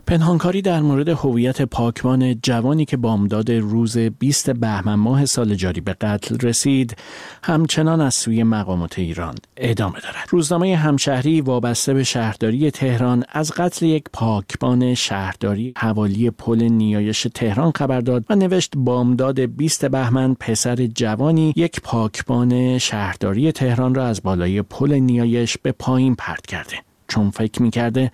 پنهانکاری 0.08 0.62
در 0.62 0.82
مورد 0.82 1.10
هویت 1.10 1.62
پاکبان 1.62 2.36
جوانی 2.36 2.86
که 2.86 2.98
بامداد 2.98 3.52
روز 3.52 3.98
20 3.98 4.50
بهمن 4.50 4.96
ماه 4.96 5.26
سال 5.26 5.56
جاری 5.56 5.82
به 5.82 5.94
قتل 5.94 6.38
رسید 6.48 6.96
همچنان 7.44 8.02
از 8.02 8.14
سوی 8.14 8.44
مقامات 8.44 9.00
ایران 9.00 9.36
ادامه 9.58 10.00
دارد. 10.00 10.28
روزنامه 10.30 10.76
همشهری 10.76 11.42
وابسته 11.42 11.94
به 11.94 12.04
شهرداری 12.04 12.72
تهران 12.72 13.24
از 13.30 13.52
قتل 13.52 13.86
یک 13.86 14.04
پاکبان 14.14 14.94
شهرداری 14.94 15.74
حوالی 15.78 16.30
پل 16.30 16.64
نیایش 16.64 17.28
تهران 17.34 17.72
خبر 17.76 18.02
داد 18.02 18.26
و 18.30 18.36
نوشت 18.36 18.74
بامداد 18.78 19.40
20 19.40 19.86
بهمن 19.86 20.34
پسر 20.34 20.76
جوانی 20.76 21.54
یک 21.56 21.82
پاکبان 21.82 22.78
شهرداری 22.78 23.52
تهران 23.52 23.96
را 23.96 24.06
از 24.06 24.24
بالای 24.24 24.62
پل 24.62 24.94
نیایش 24.94 25.58
به 25.58 25.72
پایین 25.72 26.16
پرت 26.16 26.46
کرده. 26.46 26.87
چون 27.08 27.30
فکر 27.30 27.62
می‌کرده 27.62 28.12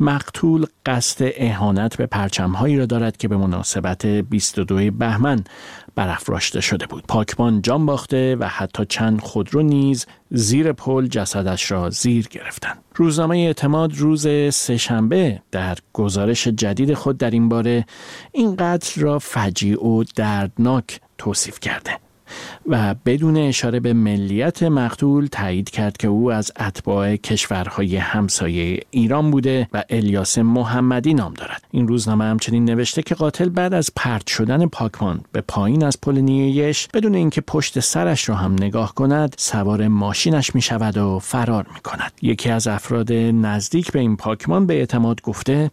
مقتول 0.00 0.66
قصد 0.86 1.30
اهانت 1.36 1.96
به 1.96 2.06
پرچمهایی 2.06 2.78
را 2.78 2.86
دارد 2.86 3.16
که 3.16 3.28
به 3.28 3.36
مناسبت 3.36 4.06
22 4.06 4.90
بهمن 4.90 5.44
برافراشته 5.94 6.60
شده 6.60 6.86
بود. 6.86 7.04
پاکبان 7.08 7.62
جان 7.62 7.86
باخته 7.86 8.36
و 8.36 8.48
حتی 8.48 8.84
چند 8.88 9.20
خودرو 9.20 9.62
نیز 9.62 10.06
زیر 10.30 10.72
پل 10.72 11.06
جسدش 11.06 11.70
را 11.70 11.90
زیر 11.90 12.28
گرفتند. 12.28 12.78
روزنامه 12.94 13.36
اعتماد 13.36 13.94
روز 13.94 14.26
سهشنبه 14.54 15.42
در 15.52 15.78
گزارش 15.92 16.48
جدید 16.48 16.94
خود 16.94 17.18
در 17.18 17.30
این 17.30 17.48
باره 17.48 17.86
این 18.32 18.56
قتل 18.58 19.00
را 19.00 19.18
فجیع 19.18 19.84
و 19.86 20.04
دردناک 20.16 21.00
توصیف 21.18 21.60
کرده. 21.60 22.05
و 22.66 22.94
بدون 22.94 23.36
اشاره 23.36 23.80
به 23.80 23.92
ملیت 23.92 24.62
مقتول 24.62 25.26
تایید 25.26 25.70
کرد 25.70 25.96
که 25.96 26.08
او 26.08 26.32
از 26.32 26.52
اتباع 26.60 27.16
کشورهای 27.16 27.96
همسایه 27.96 28.80
ایران 28.90 29.30
بوده 29.30 29.68
و 29.72 29.82
الیاس 29.90 30.38
محمدی 30.38 31.14
نام 31.14 31.34
دارد. 31.34 31.62
این 31.70 31.88
روزنامه 31.88 32.24
همچنین 32.24 32.64
نوشته 32.64 33.02
که 33.02 33.14
قاتل 33.14 33.48
بعد 33.48 33.74
از 33.74 33.90
پرت 33.96 34.26
شدن 34.26 34.66
پاکمان 34.66 35.20
به 35.32 35.40
پایین 35.40 35.84
از 35.84 36.00
پل 36.00 36.18
نیویش 36.18 36.88
بدون 36.94 37.14
اینکه 37.14 37.40
پشت 37.40 37.80
سرش 37.80 38.28
را 38.28 38.34
هم 38.34 38.52
نگاه 38.52 38.94
کند 38.94 39.34
سوار 39.38 39.88
ماشینش 39.88 40.54
می 40.54 40.62
شود 40.62 40.96
و 40.96 41.18
فرار 41.18 41.66
می 41.74 41.80
کند 41.80 42.12
یکی 42.22 42.50
از 42.50 42.66
افراد 42.66 43.12
نزدیک 43.12 43.92
به 43.92 43.98
این 43.98 44.16
پاکمان 44.16 44.66
به 44.66 44.74
اعتماد 44.74 45.22
گفته 45.22 45.70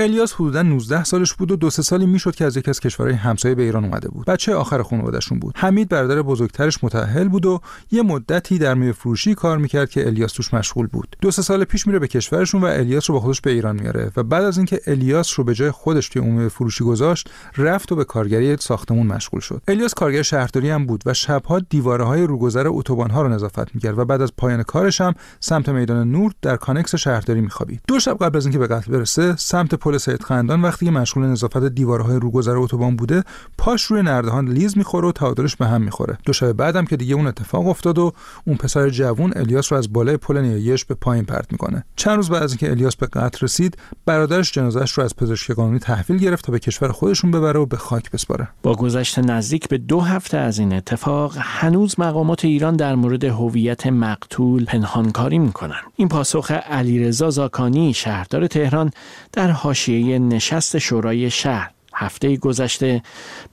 الیاس 0.00 0.32
حدودا 0.32 0.62
19 0.62 1.04
سالش 1.04 1.34
بود 1.34 1.50
و 1.50 1.56
دو 1.56 1.70
سه 1.70 1.82
سالی 1.82 2.06
می‌شد 2.06 2.34
که 2.34 2.44
از 2.44 2.56
یکی 2.56 2.70
از 2.70 2.80
کشورهای 2.80 3.14
همسایه 3.14 3.54
به 3.54 3.62
ایران 3.62 3.84
اومده 3.84 4.08
بود. 4.08 4.26
بچه 4.26 4.54
آخر 4.54 4.82
خانوادهشون 4.82 5.38
بود. 5.38 5.54
حمید 5.56 5.88
برادر 5.88 6.22
بزرگترش 6.22 6.84
متأهل 6.84 7.28
بود 7.28 7.46
و 7.46 7.60
یه 7.90 8.02
مدتی 8.02 8.58
در 8.58 8.74
میوه 8.74 8.92
فروشی 8.92 9.34
کار 9.34 9.58
می‌کرد 9.58 9.90
که 9.90 10.06
الیاس 10.06 10.32
توش 10.32 10.54
مشغول 10.54 10.86
بود. 10.86 11.16
دو 11.20 11.30
سه 11.30 11.42
سال 11.42 11.64
پیش 11.64 11.86
میره 11.86 11.98
به 11.98 12.08
کشورشون 12.08 12.60
و 12.60 12.64
الیاس 12.64 13.10
رو 13.10 13.14
با 13.14 13.20
خودش 13.20 13.40
به 13.40 13.50
ایران 13.50 13.80
میاره 13.80 14.12
و 14.16 14.22
بعد 14.22 14.44
از 14.44 14.56
اینکه 14.56 14.80
الیاس 14.86 15.38
رو 15.38 15.44
به 15.44 15.54
جای 15.54 15.70
خودش 15.70 16.08
توی 16.08 16.22
اون 16.22 16.48
فروشی 16.48 16.84
گذاشت، 16.84 17.30
رفت 17.56 17.92
و 17.92 17.96
به 17.96 18.04
کارگری 18.04 18.56
ساختمون 18.56 19.06
مشغول 19.06 19.40
شد. 19.40 19.62
الیاس 19.68 19.94
کارگر 19.94 20.22
شهرداری 20.22 20.70
هم 20.70 20.86
بود 20.86 21.02
و 21.06 21.14
شبها 21.14 21.58
دیواره 21.58 22.04
های 22.04 22.26
روگذر 22.26 22.64
اتوبان 22.68 23.10
ها 23.10 23.22
رو 23.22 23.28
نظافت 23.28 23.74
می‌کرد 23.74 23.98
و 23.98 24.04
بعد 24.04 24.22
از 24.22 24.36
پایان 24.36 24.62
کارش 24.62 25.00
هم 25.00 25.14
سمت 25.40 25.68
میدان 25.68 26.10
نور 26.10 26.32
در 26.42 26.56
کانکس 26.56 26.94
شهرداری 26.94 27.40
میخوابید. 27.40 27.80
دو 27.88 28.00
شب 28.00 28.16
قبل 28.20 28.36
از 28.36 28.44
اینکه 28.44 28.58
به 28.58 28.66
قتل 28.66 28.92
برسه، 28.92 29.36
سمت 29.36 29.74
پل 29.90 29.98
سید 29.98 30.22
خندان 30.22 30.62
وقتی 30.62 30.86
که 30.86 30.90
مشغول 30.92 31.26
نظافت 31.26 31.64
دیوارهای 31.64 32.16
روگذر 32.16 32.56
اتوبان 32.56 32.96
بوده 32.96 33.24
پاش 33.58 33.82
روی 33.82 34.02
نردبان 34.02 34.48
لیز 34.48 34.78
می‌خوره 34.78 35.08
و 35.08 35.12
تعادلش 35.12 35.56
به 35.56 35.66
هم 35.66 35.82
می‌خوره. 35.82 36.18
دو 36.24 36.32
شب 36.32 36.52
بعدم 36.52 36.84
که 36.84 36.96
دیگه 36.96 37.14
اون 37.14 37.26
اتفاق 37.26 37.68
افتاد 37.68 37.98
و 37.98 38.12
اون 38.46 38.56
پسر 38.56 38.90
جوون 38.90 39.32
الیاس 39.36 39.72
رو 39.72 39.78
از 39.78 39.92
بالای 39.92 40.16
پل 40.16 40.38
نیایش 40.38 40.84
به 40.84 40.94
پایین 40.94 41.24
پرت 41.24 41.52
می‌کنه. 41.52 41.84
چند 41.96 42.16
روز 42.16 42.30
بعد 42.30 42.42
از 42.42 42.50
اینکه 42.50 42.70
الیاس 42.70 42.96
به 42.96 43.06
قتل 43.06 43.38
رسید 43.42 43.78
برادرش 44.06 44.52
جنازهش 44.52 44.92
رو 44.92 45.04
از 45.04 45.16
پزشکی 45.16 45.54
قانونی 45.54 45.78
تحویل 45.78 46.18
گرفت 46.18 46.44
تا 46.44 46.52
به 46.52 46.58
کشور 46.58 46.92
خودشون 46.92 47.30
ببره 47.30 47.60
و 47.60 47.66
به 47.66 47.76
خاک 47.76 48.10
بسپاره. 48.10 48.48
با 48.62 48.74
گذشت 48.74 49.18
نزدیک 49.18 49.68
به 49.68 49.78
دو 49.78 50.00
هفته 50.00 50.38
از 50.38 50.58
این 50.58 50.72
اتفاق 50.72 51.34
هنوز 51.38 52.00
مقامات 52.00 52.44
ایران 52.44 52.76
در 52.76 52.94
مورد 52.94 53.24
هویت 53.24 53.86
مقتول 53.86 54.64
پنهانکاری 54.64 55.38
می‌کنن. 55.38 55.80
این 55.96 56.08
پاسخ 56.08 56.50
علیرضا 56.50 57.30
زاکانی 57.30 57.94
شهردار 57.94 58.46
تهران 58.46 58.90
در 59.32 59.50
حاشیه 59.80 60.18
نشست 60.18 60.78
شورای 60.78 61.30
شهر 61.30 61.70
هفته 61.94 62.36
گذشته 62.36 63.02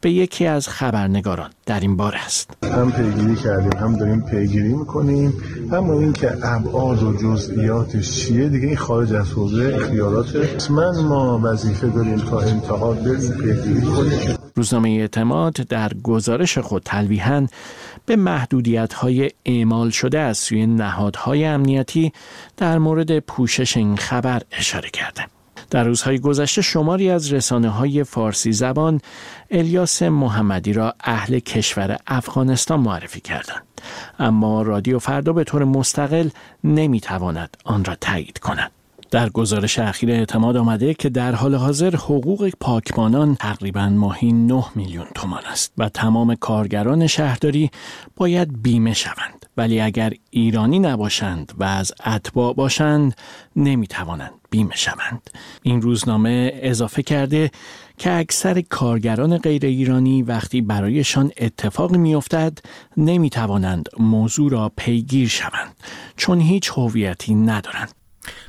به 0.02 0.12
یکی 0.12 0.46
از 0.46 0.68
خبرنگاران 0.68 1.50
در 1.66 1.80
این 1.80 1.98
باره 1.98 2.26
است. 2.26 2.52
هم 2.64 2.92
پیگیری 2.92 3.36
کردیم 3.36 3.80
هم 3.80 3.96
داریم 3.96 4.22
پیگیری 4.22 4.74
می‌کنیم. 4.74 5.34
هم 5.72 5.90
این 5.90 6.14
که 6.14 6.32
ابعاد 6.44 7.04
و 7.04 7.14
جزئیاتش 7.14 8.12
چیه؟ 8.12 8.50
دیگه 8.50 8.68
این 8.68 8.78
خارج 8.78 9.14
از 9.14 9.32
حوزه 9.32 9.76
اختیارات 9.76 10.72
من 10.72 11.00
ما 11.00 11.40
وظیفه 11.44 11.88
داریم 11.88 12.18
تا 12.18 12.40
انتها 12.40 12.94
بریم 12.94 13.32
پیگیری 13.32 13.82
کنیم. 13.82 14.38
روزنامه 14.56 14.90
اعتماد 14.90 15.54
در 15.54 15.92
گزارش 16.04 16.58
خود 16.58 16.84
تلویحا 16.84 17.48
به 18.06 18.16
محدودیت 18.16 18.94
های 18.94 19.30
اعمال 19.46 19.90
شده 19.90 20.20
از 20.20 20.38
سوی 20.38 20.66
نهادهای 20.68 21.46
امنیتی 21.46 22.12
در 22.58 22.78
مورد 22.78 23.20
پوشش 23.20 23.78
این 23.78 23.98
خبر 23.98 24.42
اشاره 24.52 24.90
کرده. 24.90 25.37
در 25.70 25.84
روزهای 25.84 26.20
گذشته 26.20 26.62
شماری 26.62 27.10
از 27.10 27.34
رسانه 27.34 27.70
های 27.70 28.04
فارسی 28.04 28.52
زبان 28.52 29.02
الیاس 29.52 30.04
محمدی 30.04 30.74
را 30.74 30.96
اهل 31.00 31.40
کشور 31.40 31.98
افغانستان 32.08 32.80
معرفی 32.80 33.22
کردند. 33.22 33.64
اما 34.20 34.62
رادیو 34.62 35.00
فردا 35.00 35.34
به 35.34 35.44
طور 35.44 35.64
مستقل 35.64 36.30
نمی‌تواند 36.64 37.58
آن 37.66 37.86
را 37.86 37.96
تایید 37.96 38.40
کند. 38.40 38.72
در 39.12 39.30
گزارش 39.30 39.80
اخیر 39.80 40.12
اعتماد 40.12 40.58
آمده 40.58 40.94
که 40.94 41.10
در 41.10 41.36
حال 41.36 41.56
حاضر 41.56 41.96
حقوق 41.96 42.50
پاکبانان 42.60 43.36
تقریبا 43.36 43.90
ماهی 43.90 44.32
9 44.32 44.66
میلیون 44.76 45.06
تومان 45.16 45.46
است 45.46 45.74
و 45.78 45.90
تمام 45.90 46.36
کارگران 46.36 47.08
شهرداری 47.08 47.72
باید 48.16 48.62
بیمه 48.62 48.94
شوند. 48.94 49.46
ولی 49.58 49.80
اگر 49.80 50.14
ایرانی 50.30 50.80
نباشند 50.80 51.54
و 51.58 51.64
از 51.64 51.94
اتباع 52.06 52.54
باشند 52.54 53.16
نمی‌توانند 53.56 54.32
بیمه 54.50 54.76
شوند. 54.76 55.30
این 55.64 55.82
روزنامه 55.82 56.52
اضافه 56.54 57.04
کرده 57.04 57.52
که 57.98 58.14
اکثر 58.14 58.62
کارگران 58.62 59.38
غیر 59.38 59.66
ایرانی 59.66 60.22
وقتی 60.22 60.62
برایشان 60.62 61.32
اتفاقی 61.38 61.98
میافتد 61.98 62.58
نمی‌توانند 62.98 63.90
موضوع 64.00 64.52
را 64.52 64.72
پیگیر 64.78 65.28
شوند 65.28 65.76
چون 66.18 66.40
هیچ 66.40 66.72
هویتی 66.76 67.36
ندارند. 67.36 67.97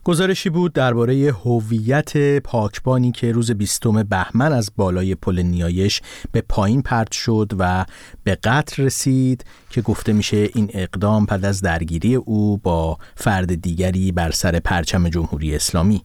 گزارشی 0.05 0.51
بود 0.51 0.73
درباره 0.73 1.35
هویت 1.45 2.39
پاکبانی 2.39 3.13
که 3.13 3.33
روز 3.33 3.51
بیستم 3.51 4.03
بهمن 4.03 4.53
از 4.53 4.71
بالای 4.77 5.15
پل 5.15 5.43
نیایش 5.43 6.01
به 6.33 6.43
پایین 6.49 6.83
پرت 6.83 7.13
شد 7.13 7.53
و 7.59 7.85
به 8.25 8.35
قتل 8.35 8.83
رسید 8.83 9.45
که 9.71 9.81
گفته 9.81 10.13
میشه 10.13 10.49
این 10.55 10.71
اقدام 10.75 11.27
پد 11.27 11.45
از 11.45 11.61
درگیری 11.61 12.15
او 12.15 12.57
با 12.57 12.99
فرد 13.17 13.55
دیگری 13.63 14.13
بر 14.13 14.31
سر 14.31 14.59
پرچم 14.59 15.09
جمهوری 15.09 15.57
اسلامی 15.57 16.03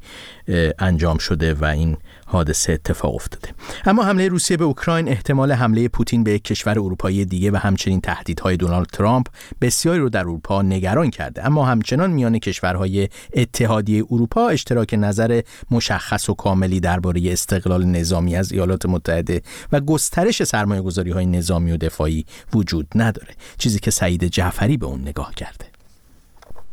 انجام 0.80 1.18
شده 1.18 1.54
و 1.54 1.66
این 1.66 1.98
حادثه 2.34 2.74
اتفاق 2.74 3.16
افتاده. 3.16 3.50
اما 3.86 4.04
حمله 4.04 4.28
روسیه 4.28 4.58
به 4.58 4.64
اوکراین 4.64 5.08
احتمال 5.08 5.52
حمله 5.52 5.88
پوتین 5.88 6.24
به 6.24 6.32
یک 6.32 6.44
کشور 6.44 6.72
اروپایی 6.80 7.26
دیگه 7.26 7.52
و 7.52 7.56
همچنین 7.56 8.02
تهدیدهای 8.02 8.58
دونالد 8.58 8.88
ترامپ 8.88 9.28
بسیاری 9.62 10.00
رو 10.00 10.10
در 10.10 10.20
اروپا 10.20 10.62
نگران 10.62 11.10
کرده. 11.10 11.46
اما 11.46 11.66
همچنان 11.66 12.12
میان 12.12 12.40
کشورهای 12.40 13.10
اتحادیه 13.34 14.04
اروپا 14.12 14.48
اشتراک 14.48 14.94
نظر 14.94 15.42
مشخص 15.72 16.30
و 16.30 16.34
کاملی 16.34 16.80
درباره 16.80 17.34
استقلال 17.34 17.86
نظامی 17.86 18.36
از 18.36 18.52
ایالات 18.52 18.86
متحده 18.86 19.42
و 19.72 19.80
گسترش 19.80 20.44
سرمایه 20.44 20.82
گذاری 20.82 21.26
نظامی 21.26 21.72
و 21.72 21.78
دفاعی 21.78 22.26
وجود 22.54 22.88
نداره. 22.96 23.36
چیزی 23.58 23.80
که 23.80 23.92
سعید 23.92 24.24
جعفری 24.24 24.78
به 24.78 24.86
اون 24.86 25.02
نگاه 25.02 25.36
کرده. 25.36 25.73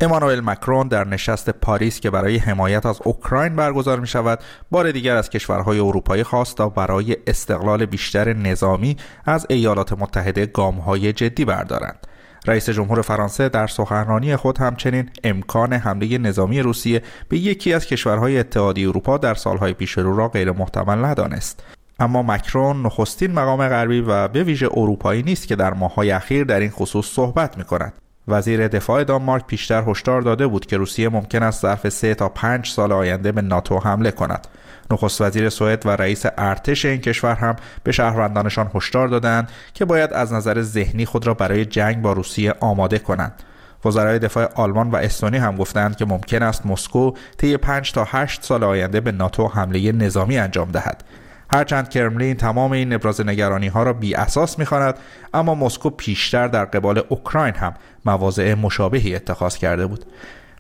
امانوئل 0.02 0.40
مکرون 0.40 0.88
در 0.88 1.06
نشست 1.08 1.50
پاریس 1.50 2.00
که 2.00 2.10
برای 2.10 2.36
حمایت 2.36 2.86
از 2.86 3.00
اوکراین 3.04 3.56
برگزار 3.56 4.00
می 4.00 4.06
شود 4.06 4.38
بار 4.70 4.92
دیگر 4.92 5.16
از 5.16 5.30
کشورهای 5.30 5.78
اروپایی 5.78 6.22
خواست 6.22 6.56
تا 6.56 6.68
برای 6.68 7.16
استقلال 7.26 7.86
بیشتر 7.86 8.32
نظامی 8.32 8.96
از 9.24 9.46
ایالات 9.50 9.92
متحده 9.92 10.46
گامهای 10.46 11.12
جدی 11.12 11.44
بردارند. 11.44 12.06
رئیس 12.46 12.70
جمهور 12.70 13.02
فرانسه 13.02 13.48
در 13.48 13.66
سخنرانی 13.66 14.36
خود 14.36 14.58
همچنین 14.58 15.10
امکان 15.24 15.72
حمله 15.72 16.18
نظامی 16.18 16.60
روسیه 16.60 17.02
به 17.28 17.38
یکی 17.38 17.74
از 17.74 17.86
کشورهای 17.86 18.38
اتحادیه 18.38 18.88
اروپا 18.88 19.18
در 19.18 19.34
سالهای 19.34 19.72
پیش 19.72 19.92
رو 19.92 20.16
را 20.16 20.28
غیر 20.28 20.52
محتمل 20.52 21.04
ندانست. 21.04 21.62
اما 21.98 22.22
مکرون 22.22 22.86
نخستین 22.86 23.32
مقام 23.32 23.68
غربی 23.68 24.00
و 24.00 24.28
به 24.28 24.44
ویژه 24.44 24.68
اروپایی 24.72 25.22
نیست 25.22 25.48
که 25.48 25.56
در 25.56 25.74
ماههای 25.74 26.10
اخیر 26.10 26.44
در 26.44 26.60
این 26.60 26.70
خصوص 26.70 27.06
صحبت 27.06 27.58
می 27.58 27.64
کند 27.64 27.92
وزیر 28.30 28.68
دفاع 28.68 29.04
دانمارک 29.04 29.46
پیشتر 29.46 29.84
هشدار 29.86 30.22
داده 30.22 30.46
بود 30.46 30.66
که 30.66 30.76
روسیه 30.76 31.08
ممکن 31.08 31.42
است 31.42 31.62
ظرف 31.62 31.88
سه 31.88 32.14
تا 32.14 32.28
پنج 32.28 32.66
سال 32.66 32.92
آینده 32.92 33.32
به 33.32 33.42
ناتو 33.42 33.78
حمله 33.78 34.10
کند. 34.10 34.46
نخست 34.90 35.20
وزیر 35.20 35.48
سوئد 35.48 35.86
و 35.86 35.90
رئیس 35.90 36.26
ارتش 36.38 36.84
این 36.84 37.00
کشور 37.00 37.34
هم 37.34 37.56
به 37.84 37.92
شهروندانشان 37.92 38.70
هشدار 38.74 39.08
دادند 39.08 39.50
که 39.74 39.84
باید 39.84 40.12
از 40.12 40.32
نظر 40.32 40.62
ذهنی 40.62 41.06
خود 41.06 41.26
را 41.26 41.34
برای 41.34 41.64
جنگ 41.64 42.02
با 42.02 42.12
روسیه 42.12 42.54
آماده 42.60 42.98
کنند. 42.98 43.42
وزرای 43.84 44.18
دفاع 44.18 44.52
آلمان 44.54 44.90
و 44.90 44.96
استونی 44.96 45.36
هم 45.36 45.56
گفتند 45.56 45.96
که 45.96 46.04
ممکن 46.04 46.42
است 46.42 46.66
مسکو 46.66 47.12
طی 47.38 47.56
5 47.56 47.92
تا 47.92 48.06
8 48.08 48.42
سال 48.42 48.64
آینده 48.64 49.00
به 49.00 49.12
ناتو 49.12 49.48
حمله 49.48 49.92
نظامی 49.92 50.38
انجام 50.38 50.70
دهد. 50.70 51.04
هرچند 51.52 51.88
کرملین 51.88 52.36
تمام 52.36 52.72
این 52.72 52.92
ابراز 52.92 53.20
نگرانی 53.20 53.68
ها 53.68 53.82
را 53.82 53.92
بی 53.92 54.14
اساس 54.14 54.58
می‌خواند 54.58 54.94
اما 55.34 55.54
مسکو 55.54 55.90
پیشتر 55.90 56.48
در 56.48 56.64
قبال 56.64 57.02
اوکراین 57.08 57.54
هم 57.54 57.74
مواضع 58.04 58.54
مشابهی 58.54 59.14
اتخاذ 59.14 59.56
کرده 59.56 59.86
بود. 59.86 60.04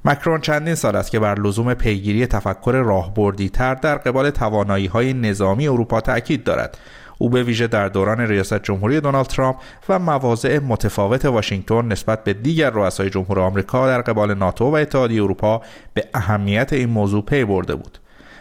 مکرون 0.04 0.40
چندین 0.40 0.74
سال 0.74 0.96
است 0.96 1.10
که 1.10 1.18
بر 1.18 1.40
لزوم 1.40 1.74
پیگیری 1.74 2.26
تفکر 2.26 2.72
راهبردی 2.72 3.48
تر 3.48 3.74
در 3.74 3.94
قبال 3.94 4.30
توانایی 4.30 4.86
های 4.86 5.12
نظامی 5.12 5.68
اروپا 5.68 6.00
تاکید 6.00 6.44
دارد. 6.44 6.78
او 7.18 7.30
به 7.30 7.42
ویژه 7.42 7.66
در 7.66 7.88
دوران 7.88 8.20
ریاست 8.20 8.62
جمهوری 8.62 9.00
دونالد 9.00 9.26
ترامپ 9.26 9.56
و 9.88 9.98
مواضع 9.98 10.58
متفاوت 10.58 11.24
واشنگتن 11.24 11.84
نسبت 11.84 12.24
به 12.24 12.32
دیگر 12.32 12.70
رؤسای 12.70 13.10
جمهور 13.10 13.40
آمریکا 13.40 13.86
در 13.86 14.00
قبال 14.02 14.34
ناتو 14.34 14.64
و 14.64 14.74
اتحادیه 14.74 15.22
اروپا 15.22 15.62
به 15.94 16.04
اهمیت 16.14 16.72
این 16.72 16.88
موضوع 16.88 17.24
پی 17.24 17.44
برده 17.44 17.74
بود. 17.74 17.98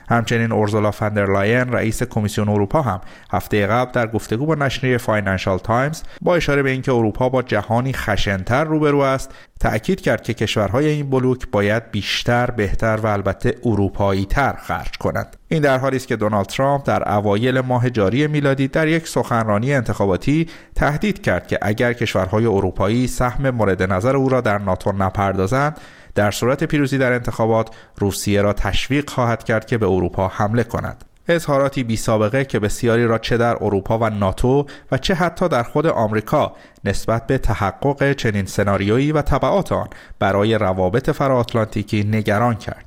همچنین 0.10 0.52
اورزولا 0.52 0.92
فندرلاین 0.92 1.74
رئیس 1.74 2.04
کمیسیون 2.04 2.50
اروپا 2.50 2.82
هم 2.82 3.02
هفته 3.32 3.68
قبل 3.68 3.92
در 3.92 4.08
گفتگو 4.08 4.46
با 4.46 4.56
نشریه 4.56 4.98
فاینانشال 4.98 5.58
تایمز 5.58 6.04
با 6.22 6.36
اشاره 6.36 6.64
به 6.64 6.70
اینکه 6.70 6.92
اروپا 6.94 7.30
با 7.30 7.42
جهانی 7.42 7.94
خشنتر 7.94 8.64
روبرو 8.64 9.00
است 9.00 9.32
تأکید 9.60 10.02
کرد 10.02 10.24
که 10.24 10.34
کشورهای 10.34 10.88
این 10.88 11.10
بلوک 11.10 11.48
باید 11.52 11.92
بیشتر، 11.92 12.52
بهتر 12.52 13.00
و 13.04 13.08
البته 13.08 13.56
اروپایی 13.66 14.26
تر 14.26 14.54
خرج 14.54 14.98
کنند. 15.00 15.38
این 15.48 15.62
در 15.62 15.78
حالی 15.78 15.96
است 15.96 16.08
که 16.08 16.16
دونالد 16.16 16.46
ترامپ 16.46 16.88
در 16.88 17.12
اوایل 17.12 17.60
ماه 17.60 17.90
جاری 17.90 18.28
میلادی 18.28 18.68
در 18.68 18.88
یک 18.88 19.08
سخنرانی 19.08 19.74
انتخاباتی 19.74 20.48
تهدید 20.76 21.22
کرد 21.22 21.48
که 21.48 21.60
اگر 21.62 21.94
کشورهای 21.94 22.46
اروپایی 22.46 23.08
سهم 23.08 23.50
مورد 23.50 23.84
نظر 23.84 24.16
او 24.16 24.30
را 24.30 24.42
در 24.42 24.58
ناتو 24.58 24.92
نپردازند 24.92 25.78
در 26.20 26.32
صورت 26.32 26.64
پیروزی 26.64 26.98
در 26.98 27.14
انتخابات 27.14 27.70
روسیه 27.98 28.42
را 28.42 28.54
تشویق 28.54 29.10
خواهد 29.10 29.44
کرد 29.44 29.66
که 29.66 29.78
به 29.78 29.86
اروپا 29.86 30.28
حمله 30.28 30.64
کند. 30.64 31.04
اظهاراتی 31.28 31.84
بی 31.84 31.96
سابقه 31.96 32.46
که 32.46 32.60
بسیاری 32.60 33.06
را 33.06 33.18
چه 33.18 33.38
در 33.38 33.64
اروپا 33.64 33.98
و 33.98 34.10
ناتو 34.10 34.66
و 34.92 34.98
چه 34.98 35.14
حتی 35.14 35.48
در 35.48 35.64
خود 35.64 35.88
آمریکا 35.88 36.56
نسبت 36.86 37.28
به 37.28 37.38
تحقق 37.38 38.14
چنین 38.14 38.46
سناریویی 38.46 39.12
و 39.12 39.22
طبعات 39.22 39.72
آن 39.72 39.88
برای 40.20 40.56
روابط 40.56 41.10
فراتلانتیکی 41.10 42.04
نگران 42.04 42.56
کرد. 42.56 42.86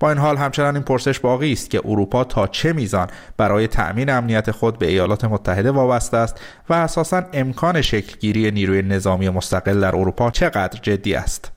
با 0.00 0.08
این 0.08 0.18
حال 0.18 0.36
همچنان 0.36 0.74
این 0.74 0.84
پرسش 0.84 1.20
باقی 1.20 1.52
است 1.52 1.70
که 1.70 1.80
اروپا 1.84 2.24
تا 2.24 2.46
چه 2.46 2.72
میزان 2.72 3.08
برای 3.36 3.66
تأمین 3.66 4.10
امنیت 4.10 4.50
خود 4.50 4.78
به 4.78 4.86
ایالات 4.86 5.24
متحده 5.24 5.70
وابسته 5.70 6.16
است 6.16 6.40
و 6.68 6.74
اساسا 6.74 7.22
امکان 7.32 7.82
شکلگیری 7.82 8.50
نیروی 8.50 8.82
نظامی 8.82 9.28
مستقل 9.28 9.80
در 9.80 9.96
اروپا 9.96 10.30
چقدر 10.30 10.80
جدی 10.82 11.14
است؟ 11.14 11.52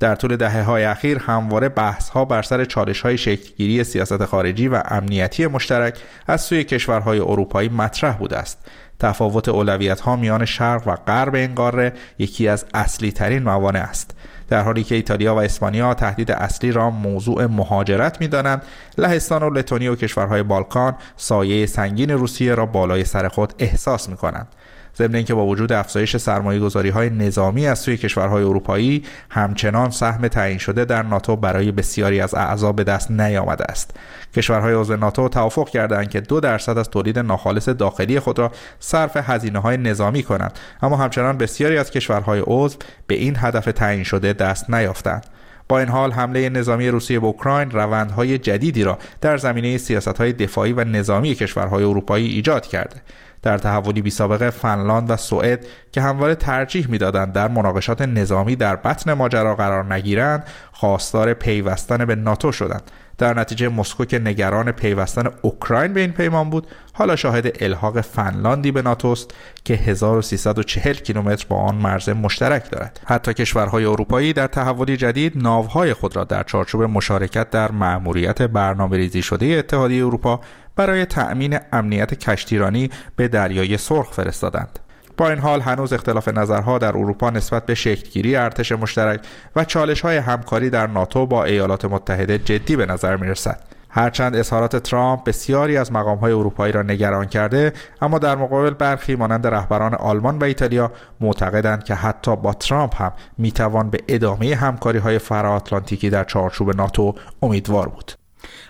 در 0.00 0.14
طول 0.14 0.36
دهه 0.36 0.62
های 0.62 0.84
اخیر 0.84 1.18
همواره 1.18 1.68
بحث 1.68 2.08
ها 2.08 2.24
بر 2.24 2.42
سر 2.42 2.64
چالش 2.64 3.00
های 3.00 3.18
شکلگیری 3.18 3.84
سیاست 3.84 4.24
خارجی 4.24 4.68
و 4.68 4.82
امنیتی 4.84 5.46
مشترک 5.46 5.98
از 6.26 6.40
سوی 6.40 6.64
کشورهای 6.64 7.18
اروپایی 7.18 7.68
مطرح 7.68 8.16
بوده 8.16 8.38
است. 8.38 8.58
تفاوت 8.98 9.48
اولویت 9.48 10.00
ها 10.00 10.16
میان 10.16 10.44
شرق 10.44 10.88
و 10.88 10.96
غرب 11.06 11.34
این 11.34 11.54
قاره 11.54 11.92
یکی 12.18 12.48
از 12.48 12.66
اصلی 12.74 13.12
ترین 13.12 13.42
موانع 13.42 13.80
است. 13.80 14.14
در 14.48 14.62
حالی 14.62 14.84
که 14.84 14.94
ایتالیا 14.94 15.34
و 15.34 15.38
اسپانیا 15.38 15.94
تهدید 15.94 16.32
اصلی 16.32 16.72
را 16.72 16.90
موضوع 16.90 17.46
مهاجرت 17.46 18.20
می‌دانند 18.20 18.62
لهستان 18.98 19.42
و 19.42 19.50
لتونی 19.50 19.88
و 19.88 19.96
کشورهای 19.96 20.42
بالکان 20.42 20.96
سایه 21.16 21.66
سنگین 21.66 22.10
روسیه 22.10 22.54
را 22.54 22.66
بالای 22.66 23.04
سر 23.04 23.28
خود 23.28 23.54
احساس 23.58 24.08
می 24.08 24.16
کنند 24.16 24.48
ضمن 24.96 25.14
اینکه 25.14 25.34
با 25.34 25.46
وجود 25.46 25.72
افزایش 25.72 26.16
سرمایه 26.16 26.60
گذاری 26.60 26.88
های 26.88 27.10
نظامی 27.10 27.66
از 27.66 27.78
سوی 27.78 27.96
کشورهای 27.96 28.44
اروپایی 28.44 29.04
همچنان 29.30 29.90
سهم 29.90 30.28
تعیین 30.28 30.58
شده 30.58 30.84
در 30.84 31.02
ناتو 31.02 31.36
برای 31.36 31.72
بسیاری 31.72 32.20
از 32.20 32.34
اعضا 32.34 32.72
به 32.72 32.84
دست 32.84 33.10
نیامده 33.10 33.64
است. 33.64 33.96
کشورهای 34.34 34.74
عضو 34.74 34.96
ناتو 34.96 35.28
توافق 35.28 35.68
کردند 35.68 36.10
که 36.10 36.20
دو 36.20 36.40
درصد 36.40 36.78
از 36.78 36.90
تولید 36.90 37.18
ناخالص 37.18 37.68
داخلی 37.68 38.20
خود 38.20 38.38
را 38.38 38.52
صرف 38.80 39.16
هزینه 39.16 39.58
های 39.58 39.76
نظامی 39.76 40.22
کنند. 40.22 40.58
اما 40.82 40.96
همچنان 40.96 41.38
بسیاری 41.38 41.78
از 41.78 41.90
کشورهای 41.90 42.42
عضو 42.46 42.78
به 43.06 43.14
این 43.14 43.36
هدف 43.38 43.64
تعیین 43.64 44.04
شده 44.04 44.32
دست 44.32 44.70
نیافتند. 44.70 45.26
با 45.70 45.78
این 45.78 45.88
حال 45.88 46.12
حمله 46.12 46.48
نظامی 46.48 46.88
روسیه 46.88 47.20
به 47.20 47.26
اوکراین 47.26 47.70
روندهای 47.70 48.38
جدیدی 48.38 48.84
را 48.84 48.98
در 49.20 49.36
زمینه 49.36 49.78
سیاستهای 49.78 50.32
دفاعی 50.32 50.72
و 50.72 50.84
نظامی 50.84 51.34
کشورهای 51.34 51.84
اروپایی 51.84 52.26
ایجاد 52.28 52.66
کرده. 52.66 52.96
در 53.42 53.58
تحولی 53.58 54.02
بی 54.02 54.10
سابقه 54.10 54.50
فنلاند 54.50 55.10
و 55.10 55.16
سوئد 55.16 55.66
که 55.92 56.00
همواره 56.00 56.34
ترجیح 56.34 56.90
می‌دادند 56.90 57.32
در 57.32 57.48
مناقشات 57.48 58.02
نظامی 58.02 58.56
در 58.56 58.76
بطن 58.76 59.12
ماجرا 59.12 59.54
قرار 59.54 59.94
نگیرند 59.94 60.44
خواستار 60.72 61.34
پیوستن 61.34 62.04
به 62.04 62.14
ناتو 62.14 62.52
شدند. 62.52 62.90
در 63.20 63.34
نتیجه 63.34 63.68
مسکو 63.68 64.04
که 64.04 64.18
نگران 64.18 64.72
پیوستن 64.72 65.30
اوکراین 65.42 65.92
به 65.92 66.00
این 66.00 66.12
پیمان 66.12 66.50
بود 66.50 66.66
حالا 66.92 67.16
شاهد 67.16 67.62
الحاق 67.62 68.00
فنلاندی 68.00 68.72
به 68.72 68.82
ناتوست 68.82 69.30
که 69.64 69.74
1340 69.74 70.94
کیلومتر 70.94 71.46
با 71.48 71.56
آن 71.56 71.74
مرز 71.74 72.08
مشترک 72.08 72.70
دارد. 72.70 73.00
حتی 73.06 73.34
کشورهای 73.34 73.84
اروپایی 73.84 74.32
در 74.32 74.46
تحولی 74.46 74.96
جدید 74.96 75.32
ناوهای 75.36 75.94
خود 75.94 76.16
را 76.16 76.24
در 76.24 76.42
چارچوب 76.42 76.82
مشارکت 76.82 77.50
در 77.50 77.72
مأموریت 77.72 78.42
برنامه 78.42 78.96
ریزی 78.96 79.22
شده 79.22 79.46
اتحادیه 79.46 80.06
اروپا 80.06 80.40
برای 80.76 81.04
تأمین 81.04 81.58
امنیت 81.72 82.14
کشتیرانی 82.14 82.90
به 83.16 83.28
دریای 83.28 83.76
سرخ 83.76 84.12
فرستادند. 84.12 84.78
با 85.20 85.30
این 85.30 85.38
حال 85.38 85.60
هنوز 85.60 85.92
اختلاف 85.92 86.28
نظرها 86.28 86.78
در 86.78 86.88
اروپا 86.88 87.30
نسبت 87.30 87.66
به 87.66 87.74
شکلگیری 87.74 88.36
ارتش 88.36 88.72
مشترک 88.72 89.20
و 89.56 89.64
چالش 89.64 90.00
های 90.00 90.16
همکاری 90.16 90.70
در 90.70 90.86
ناتو 90.86 91.26
با 91.26 91.44
ایالات 91.44 91.84
متحده 91.84 92.38
جدی 92.38 92.76
به 92.76 92.86
نظر 92.86 93.16
می 93.16 93.28
رسد. 93.28 93.60
هرچند 93.90 94.36
اظهارات 94.36 94.76
ترامپ 94.76 95.24
بسیاری 95.24 95.76
از 95.76 95.90
های 95.90 96.32
اروپایی 96.32 96.72
را 96.72 96.82
نگران 96.82 97.26
کرده 97.26 97.72
اما 98.02 98.18
در 98.18 98.36
مقابل 98.36 98.70
برخی 98.70 99.14
مانند 99.14 99.46
رهبران 99.46 99.94
آلمان 99.94 100.38
و 100.38 100.44
ایتالیا 100.44 100.92
معتقدند 101.20 101.84
که 101.84 101.94
حتی 101.94 102.36
با 102.36 102.52
ترامپ 102.52 103.02
هم 103.02 103.12
می‌توان 103.38 103.90
به 103.90 103.98
ادامه 104.08 104.54
همکاری 104.54 104.98
های 104.98 105.18
فراتلانتیکی 105.18 106.10
در 106.10 106.24
چارچوب 106.24 106.76
ناتو 106.76 107.14
امیدوار 107.42 107.88
بود 107.88 108.12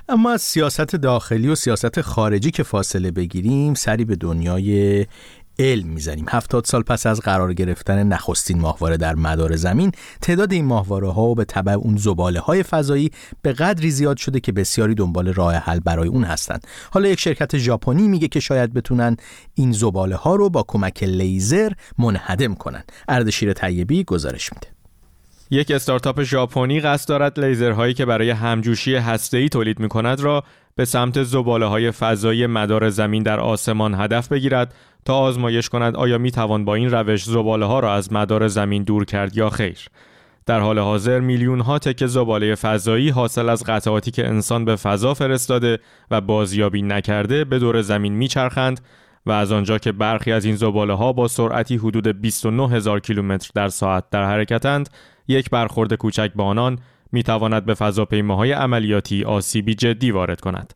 اما 0.08 0.30
از 0.30 0.42
سیاست 0.42 0.96
داخلی 0.96 1.48
و 1.48 1.54
سیاست 1.54 2.00
خارجی 2.00 2.50
که 2.50 2.62
فاصله 2.62 3.10
بگیریم 3.10 3.74
سری 3.74 4.04
به 4.04 4.16
دنیای 4.16 5.06
علم 5.58 5.88
می‌زنیم. 5.88 6.26
هفتاد 6.28 6.64
سال 6.64 6.82
پس 6.82 7.06
از 7.06 7.20
قرار 7.20 7.54
گرفتن 7.54 8.02
نخستین 8.02 8.60
ماهواره 8.60 8.96
در 8.96 9.14
مدار 9.14 9.56
زمین 9.56 9.92
تعداد 10.20 10.52
این 10.52 10.64
ماهواره 10.64 11.10
ها 11.10 11.22
و 11.22 11.34
به 11.34 11.44
تبع 11.44 11.72
اون 11.72 11.96
زباله 11.96 12.40
های 12.40 12.62
فضایی 12.62 13.10
به 13.42 13.52
قدری 13.52 13.90
زیاد 13.90 14.16
شده 14.16 14.40
که 14.40 14.52
بسیاری 14.52 14.94
دنبال 14.94 15.32
راه 15.32 15.54
حل 15.54 15.80
برای 15.80 16.08
اون 16.08 16.24
هستند. 16.24 16.66
حالا 16.90 17.08
یک 17.08 17.20
شرکت 17.20 17.58
ژاپنی 17.58 18.08
میگه 18.08 18.28
که 18.28 18.40
شاید 18.40 18.72
بتونن 18.72 19.16
این 19.54 19.72
زباله 19.72 20.16
ها 20.16 20.34
رو 20.34 20.50
با 20.50 20.64
کمک 20.68 21.02
لیزر 21.02 21.72
منهدم 21.98 22.54
کنن. 22.54 22.84
اردشیر 23.08 23.52
طیبی 23.52 24.04
گزارش 24.04 24.52
میده. 24.52 24.66
یک 25.50 25.70
استارتاپ 25.70 26.22
ژاپنی 26.22 26.80
قصد 26.80 27.08
دارد 27.08 27.40
لیزرهایی 27.40 27.94
که 27.94 28.04
برای 28.04 28.30
همجوشی 28.30 28.96
هسته‌ای 28.96 29.48
تولید 29.48 29.80
می‌کند 29.80 30.20
را 30.20 30.44
به 30.80 30.86
سمت 30.86 31.22
زباله 31.22 31.66
های 31.66 31.90
فضایی 31.90 32.46
مدار 32.46 32.88
زمین 32.90 33.22
در 33.22 33.40
آسمان 33.40 33.94
هدف 33.94 34.28
بگیرد 34.28 34.74
تا 35.04 35.18
آزمایش 35.18 35.68
کند 35.68 35.96
آیا 35.96 36.18
می 36.18 36.30
توان 36.30 36.64
با 36.64 36.74
این 36.74 36.90
روش 36.90 37.24
زباله 37.24 37.66
ها 37.66 37.80
را 37.80 37.94
از 37.94 38.12
مدار 38.12 38.48
زمین 38.48 38.82
دور 38.82 39.04
کرد 39.04 39.36
یا 39.36 39.50
خیر. 39.50 39.78
در 40.46 40.60
حال 40.60 40.78
حاضر 40.78 41.20
میلیون 41.20 41.60
ها 41.60 41.78
تکه 41.78 42.06
زباله 42.06 42.54
فضایی 42.54 43.08
حاصل 43.08 43.48
از 43.48 43.64
قطعاتی 43.64 44.10
که 44.10 44.28
انسان 44.28 44.64
به 44.64 44.76
فضا 44.76 45.14
فرستاده 45.14 45.78
و 46.10 46.20
بازیابی 46.20 46.82
نکرده 46.82 47.44
به 47.44 47.58
دور 47.58 47.82
زمین 47.82 48.12
میچرخند 48.12 48.80
و 49.26 49.32
از 49.32 49.52
آنجا 49.52 49.78
که 49.78 49.92
برخی 49.92 50.32
از 50.32 50.44
این 50.44 50.56
زباله 50.56 50.94
ها 50.94 51.12
با 51.12 51.28
سرعتی 51.28 51.76
حدود 51.76 52.20
29 52.20 52.68
هزار 52.68 53.00
کیلومتر 53.00 53.50
در 53.54 53.68
ساعت 53.68 54.10
در 54.10 54.24
حرکتند 54.24 54.88
یک 55.28 55.50
برخورد 55.50 55.94
کوچک 55.94 56.30
با 56.34 56.44
آنان 56.44 56.78
می 57.12 57.22
تواند 57.22 57.64
به 57.64 57.74
فضاپیماهای 57.74 58.52
عملیاتی 58.52 59.24
آسیبی 59.24 59.74
جدی 59.74 60.10
وارد 60.10 60.40
کند. 60.40 60.74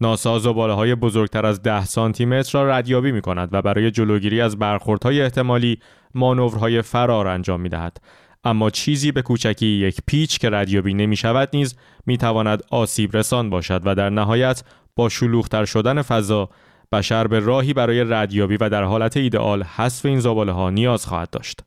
ناسا 0.00 0.38
زباله 0.38 0.72
های 0.72 0.94
بزرگتر 0.94 1.46
از 1.46 1.62
10 1.62 1.84
سانتی 1.84 2.24
متر 2.24 2.58
را 2.58 2.78
ردیابی 2.78 3.12
می 3.12 3.20
کند 3.20 3.48
و 3.52 3.62
برای 3.62 3.90
جلوگیری 3.90 4.40
از 4.40 4.58
برخوردهای 4.58 5.22
احتمالی 5.22 5.78
مانورهای 6.14 6.82
فرار 6.82 7.26
انجام 7.26 7.60
می 7.60 7.68
دهد. 7.68 8.00
اما 8.44 8.70
چیزی 8.70 9.12
به 9.12 9.22
کوچکی 9.22 9.66
یک 9.66 10.00
پیچ 10.06 10.38
که 10.38 10.50
ردیابی 10.50 10.94
نمی 10.94 11.16
شود 11.16 11.48
نیز 11.52 11.76
می 12.06 12.18
تواند 12.18 12.62
آسیب 12.70 13.16
رسان 13.16 13.50
باشد 13.50 13.82
و 13.84 13.94
در 13.94 14.10
نهایت 14.10 14.62
با 14.96 15.08
شلوغتر 15.08 15.64
شدن 15.64 16.02
فضا 16.02 16.48
بشر 16.92 17.26
به 17.26 17.40
راهی 17.40 17.72
برای 17.72 18.04
ردیابی 18.04 18.56
و 18.56 18.68
در 18.68 18.82
حالت 18.82 19.16
ایدئال 19.16 19.62
حذف 19.62 20.06
این 20.06 20.20
زباله 20.20 20.52
ها 20.52 20.70
نیاز 20.70 21.06
خواهد 21.06 21.30
داشت. 21.30 21.60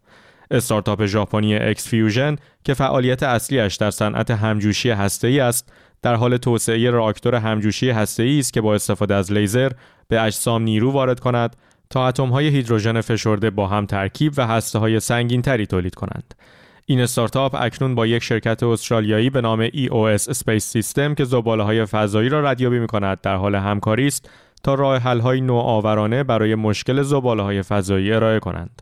استارتاپ 0.52 1.06
ژاپنی 1.06 1.56
EX-Fusion 1.56 2.36
که 2.64 2.74
فعالیت 2.74 3.24
اصلیش 3.24 3.76
در 3.76 3.92
صنعت 3.92 4.32
همجوشی 4.32 4.90
هسته‌ای 4.90 5.40
است 5.40 5.74
در 6.02 6.16
حال 6.16 6.38
توسعه 6.38 6.90
راکتور 6.90 7.36
همجوشی 7.36 7.90
هسته‌ای 7.90 8.40
است 8.40 8.54
که 8.54 8.62
با 8.62 8.76
استفاده 8.76 9.16
از 9.16 9.32
لیزر 9.32 9.72
به 10.08 10.22
اجسام 10.22 10.64
نیرو 10.64 10.92
وارد 10.92 11.20
کند 11.20 11.56
تا 11.90 12.08
اتم‌های 12.08 12.48
هیدروژن 12.48 13.02
فشرده 13.02 13.50
با 13.50 13.68
هم 13.68 13.86
ترکیب 13.86 14.34
و 14.38 14.48
هسته‌های 14.48 15.00
سنگین‌تری 15.00 15.66
تولید 15.66 15.96
کنند. 15.96 16.34
این 16.86 17.02
استارتاپ 17.02 17.56
اکنون 17.62 17.96
با 17.96 18.08
یک 18.08 18.24
شرکت 18.24 18.64
استرالیایی 18.64 19.30
به 19.30 19.42
نام 19.42 19.68
EOS 19.68 20.22
Space 20.22 20.82
System 20.82 21.16
که 21.18 21.26
های 21.46 21.86
فضایی 21.86 22.30
را 22.30 22.52
ردیابی 22.52 22.80
می‌کند 22.80 23.22
در 23.22 23.36
حال 23.36 23.56
همکاری 23.56 24.08
است 24.08 24.30
تا 24.64 24.74
راه 24.74 24.98
حل‌های 24.98 25.42
نوآورانه 25.42 26.24
برای 26.24 26.56
مشکل 26.56 27.04
های 27.24 27.62
فضایی 27.62 28.14
ارائه 28.14 28.40
کنند. 28.40 28.82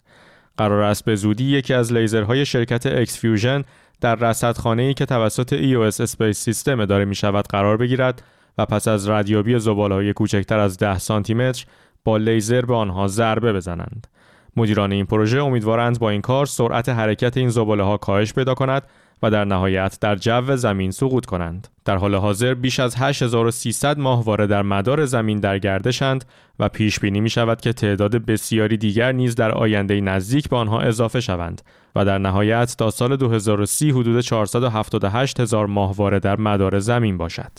قرار 0.58 0.82
است 0.82 1.06
به 1.06 1.16
زودی 1.16 1.44
یکی 1.44 1.74
از 1.74 1.94
لیزرهای 1.94 2.46
شرکت 2.46 2.86
EX-Fusion 2.86 3.64
در 4.02 4.16
رصدخانه 4.16 4.84
ای 4.84 4.94
که 4.94 5.06
توسط 5.06 5.56
EOS 5.56 6.02
Space 6.02 6.40
System 6.40 6.80
اداره 6.80 7.06
می 7.06 7.16
شود 7.16 7.48
قرار 7.48 7.78
بگیرد 7.78 8.24
و 8.58 8.66
پس 8.66 8.88
از 8.88 9.10
ردیابی 9.10 9.54
های 9.54 10.14
کوچکتر 10.14 10.60
از 10.60 10.78
10 10.78 11.00
سانتی 11.00 11.34
متر 11.34 11.66
با 12.04 12.18
لیزر 12.18 12.62
به 12.62 12.76
آنها 12.76 13.08
ضربه 13.08 13.54
بزنند. 13.54 14.08
مدیران 14.56 14.92
این 14.92 15.06
پروژه 15.06 15.44
امیدوارند 15.44 16.00
با 16.00 16.10
این 16.10 16.22
کار 16.22 16.46
سرعت 16.46 16.90
حرکت 16.90 17.38
این 17.38 17.50
زباله 17.50 17.84
ها 17.84 17.98
کاهش 17.98 18.34
پیدا 18.34 18.54
کند 18.54 18.84
و 19.24 19.32
در 19.32 19.46
نهایت 19.46 19.98
در 20.02 20.16
جو 20.16 20.56
زمین 20.56 20.92
سقوط 20.92 21.26
کنند. 21.26 21.68
در 21.86 21.98
حال 21.98 22.16
حاضر 22.16 22.54
بیش 22.54 22.80
از 22.80 22.96
8300 22.96 24.00
ماهواره 24.00 24.48
در 24.48 24.62
مدار 24.62 25.06
زمین 25.06 25.40
در 25.40 25.60
گردشند 25.60 26.26
و 26.60 26.70
پیش 26.70 27.00
بینی 27.00 27.22
می 27.22 27.30
شود 27.30 27.62
که 27.62 27.74
تعداد 27.74 28.16
بسیاری 28.16 28.78
دیگر 28.78 29.12
نیز 29.12 29.36
در 29.36 29.52
آینده 29.52 30.02
نزدیک 30.02 30.50
به 30.50 30.56
آنها 30.56 30.80
اضافه 30.80 31.20
شوند 31.20 31.62
و 31.96 32.06
در 32.06 32.18
نهایت 32.18 32.76
تا 32.78 32.90
سال 32.90 33.16
2030 33.16 33.92
حدود 33.92 34.22
478 34.22 35.40
هزار 35.40 35.66
ماهواره 35.66 36.20
در 36.20 36.36
مدار 36.36 36.80
زمین 36.80 37.18
باشد. 37.18 37.52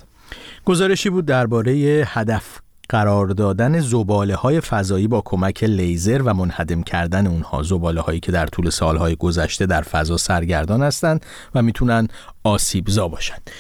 گزارشی 0.65 1.11
بود 1.11 1.27
درباره 1.27 1.73
هدف 2.07 2.61
قرار 2.89 3.27
دادن 3.27 3.81
زباله 3.81 4.35
های 4.35 4.61
فضایی 4.61 5.09
با 5.09 5.23
کمک 5.25 5.65
لیزر 5.65 6.23
و 6.23 6.35
منهدم 6.35 6.83
کردن 6.83 7.27
اونها 7.27 7.63
زباله 7.63 8.01
هایی 8.01 8.21
که 8.21 8.33
در 8.33 8.47
طول 8.47 8.71
سالهای 8.71 9.17
گذشته 9.17 9.67
در 9.67 9.83
فضا 9.83 10.17
سرگردان 10.17 10.83
هستند 10.83 11.27
و 11.55 11.63
می‌تونن 11.63 12.09
آسیبزا 12.45 13.09
باشند 13.09 13.51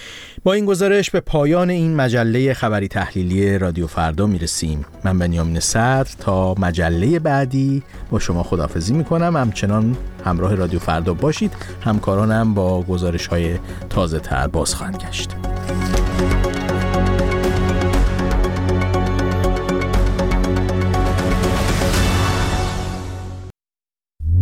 با 0.44 0.52
این 0.52 0.66
گزارش 0.66 1.10
به 1.10 1.20
پایان 1.20 1.70
این 1.70 1.96
مجله 1.96 2.54
خبری 2.54 2.88
تحلیلی 2.88 3.58
رادیو 3.58 3.86
فردا 3.86 4.26
می‌رسیم. 4.26 4.84
من 5.04 5.18
بنیامین 5.18 5.60
صدر 5.60 6.10
تا 6.20 6.54
مجله 6.54 7.18
بعدی 7.18 7.82
با 8.10 8.18
شما 8.18 8.42
خدافزی 8.42 8.92
می‌کنم. 8.92 9.36
همچنان 9.36 9.96
همراه 10.24 10.54
رادیو 10.54 10.78
فردا 10.78 11.14
باشید. 11.14 11.52
همکارانم 11.80 12.54
با 12.54 12.82
گزارش 12.82 13.26
های 13.26 13.58
تازه 13.90 14.18
تر 14.18 14.46
باز 14.46 14.74
خواهند 14.74 14.96
گشت. 14.96 15.30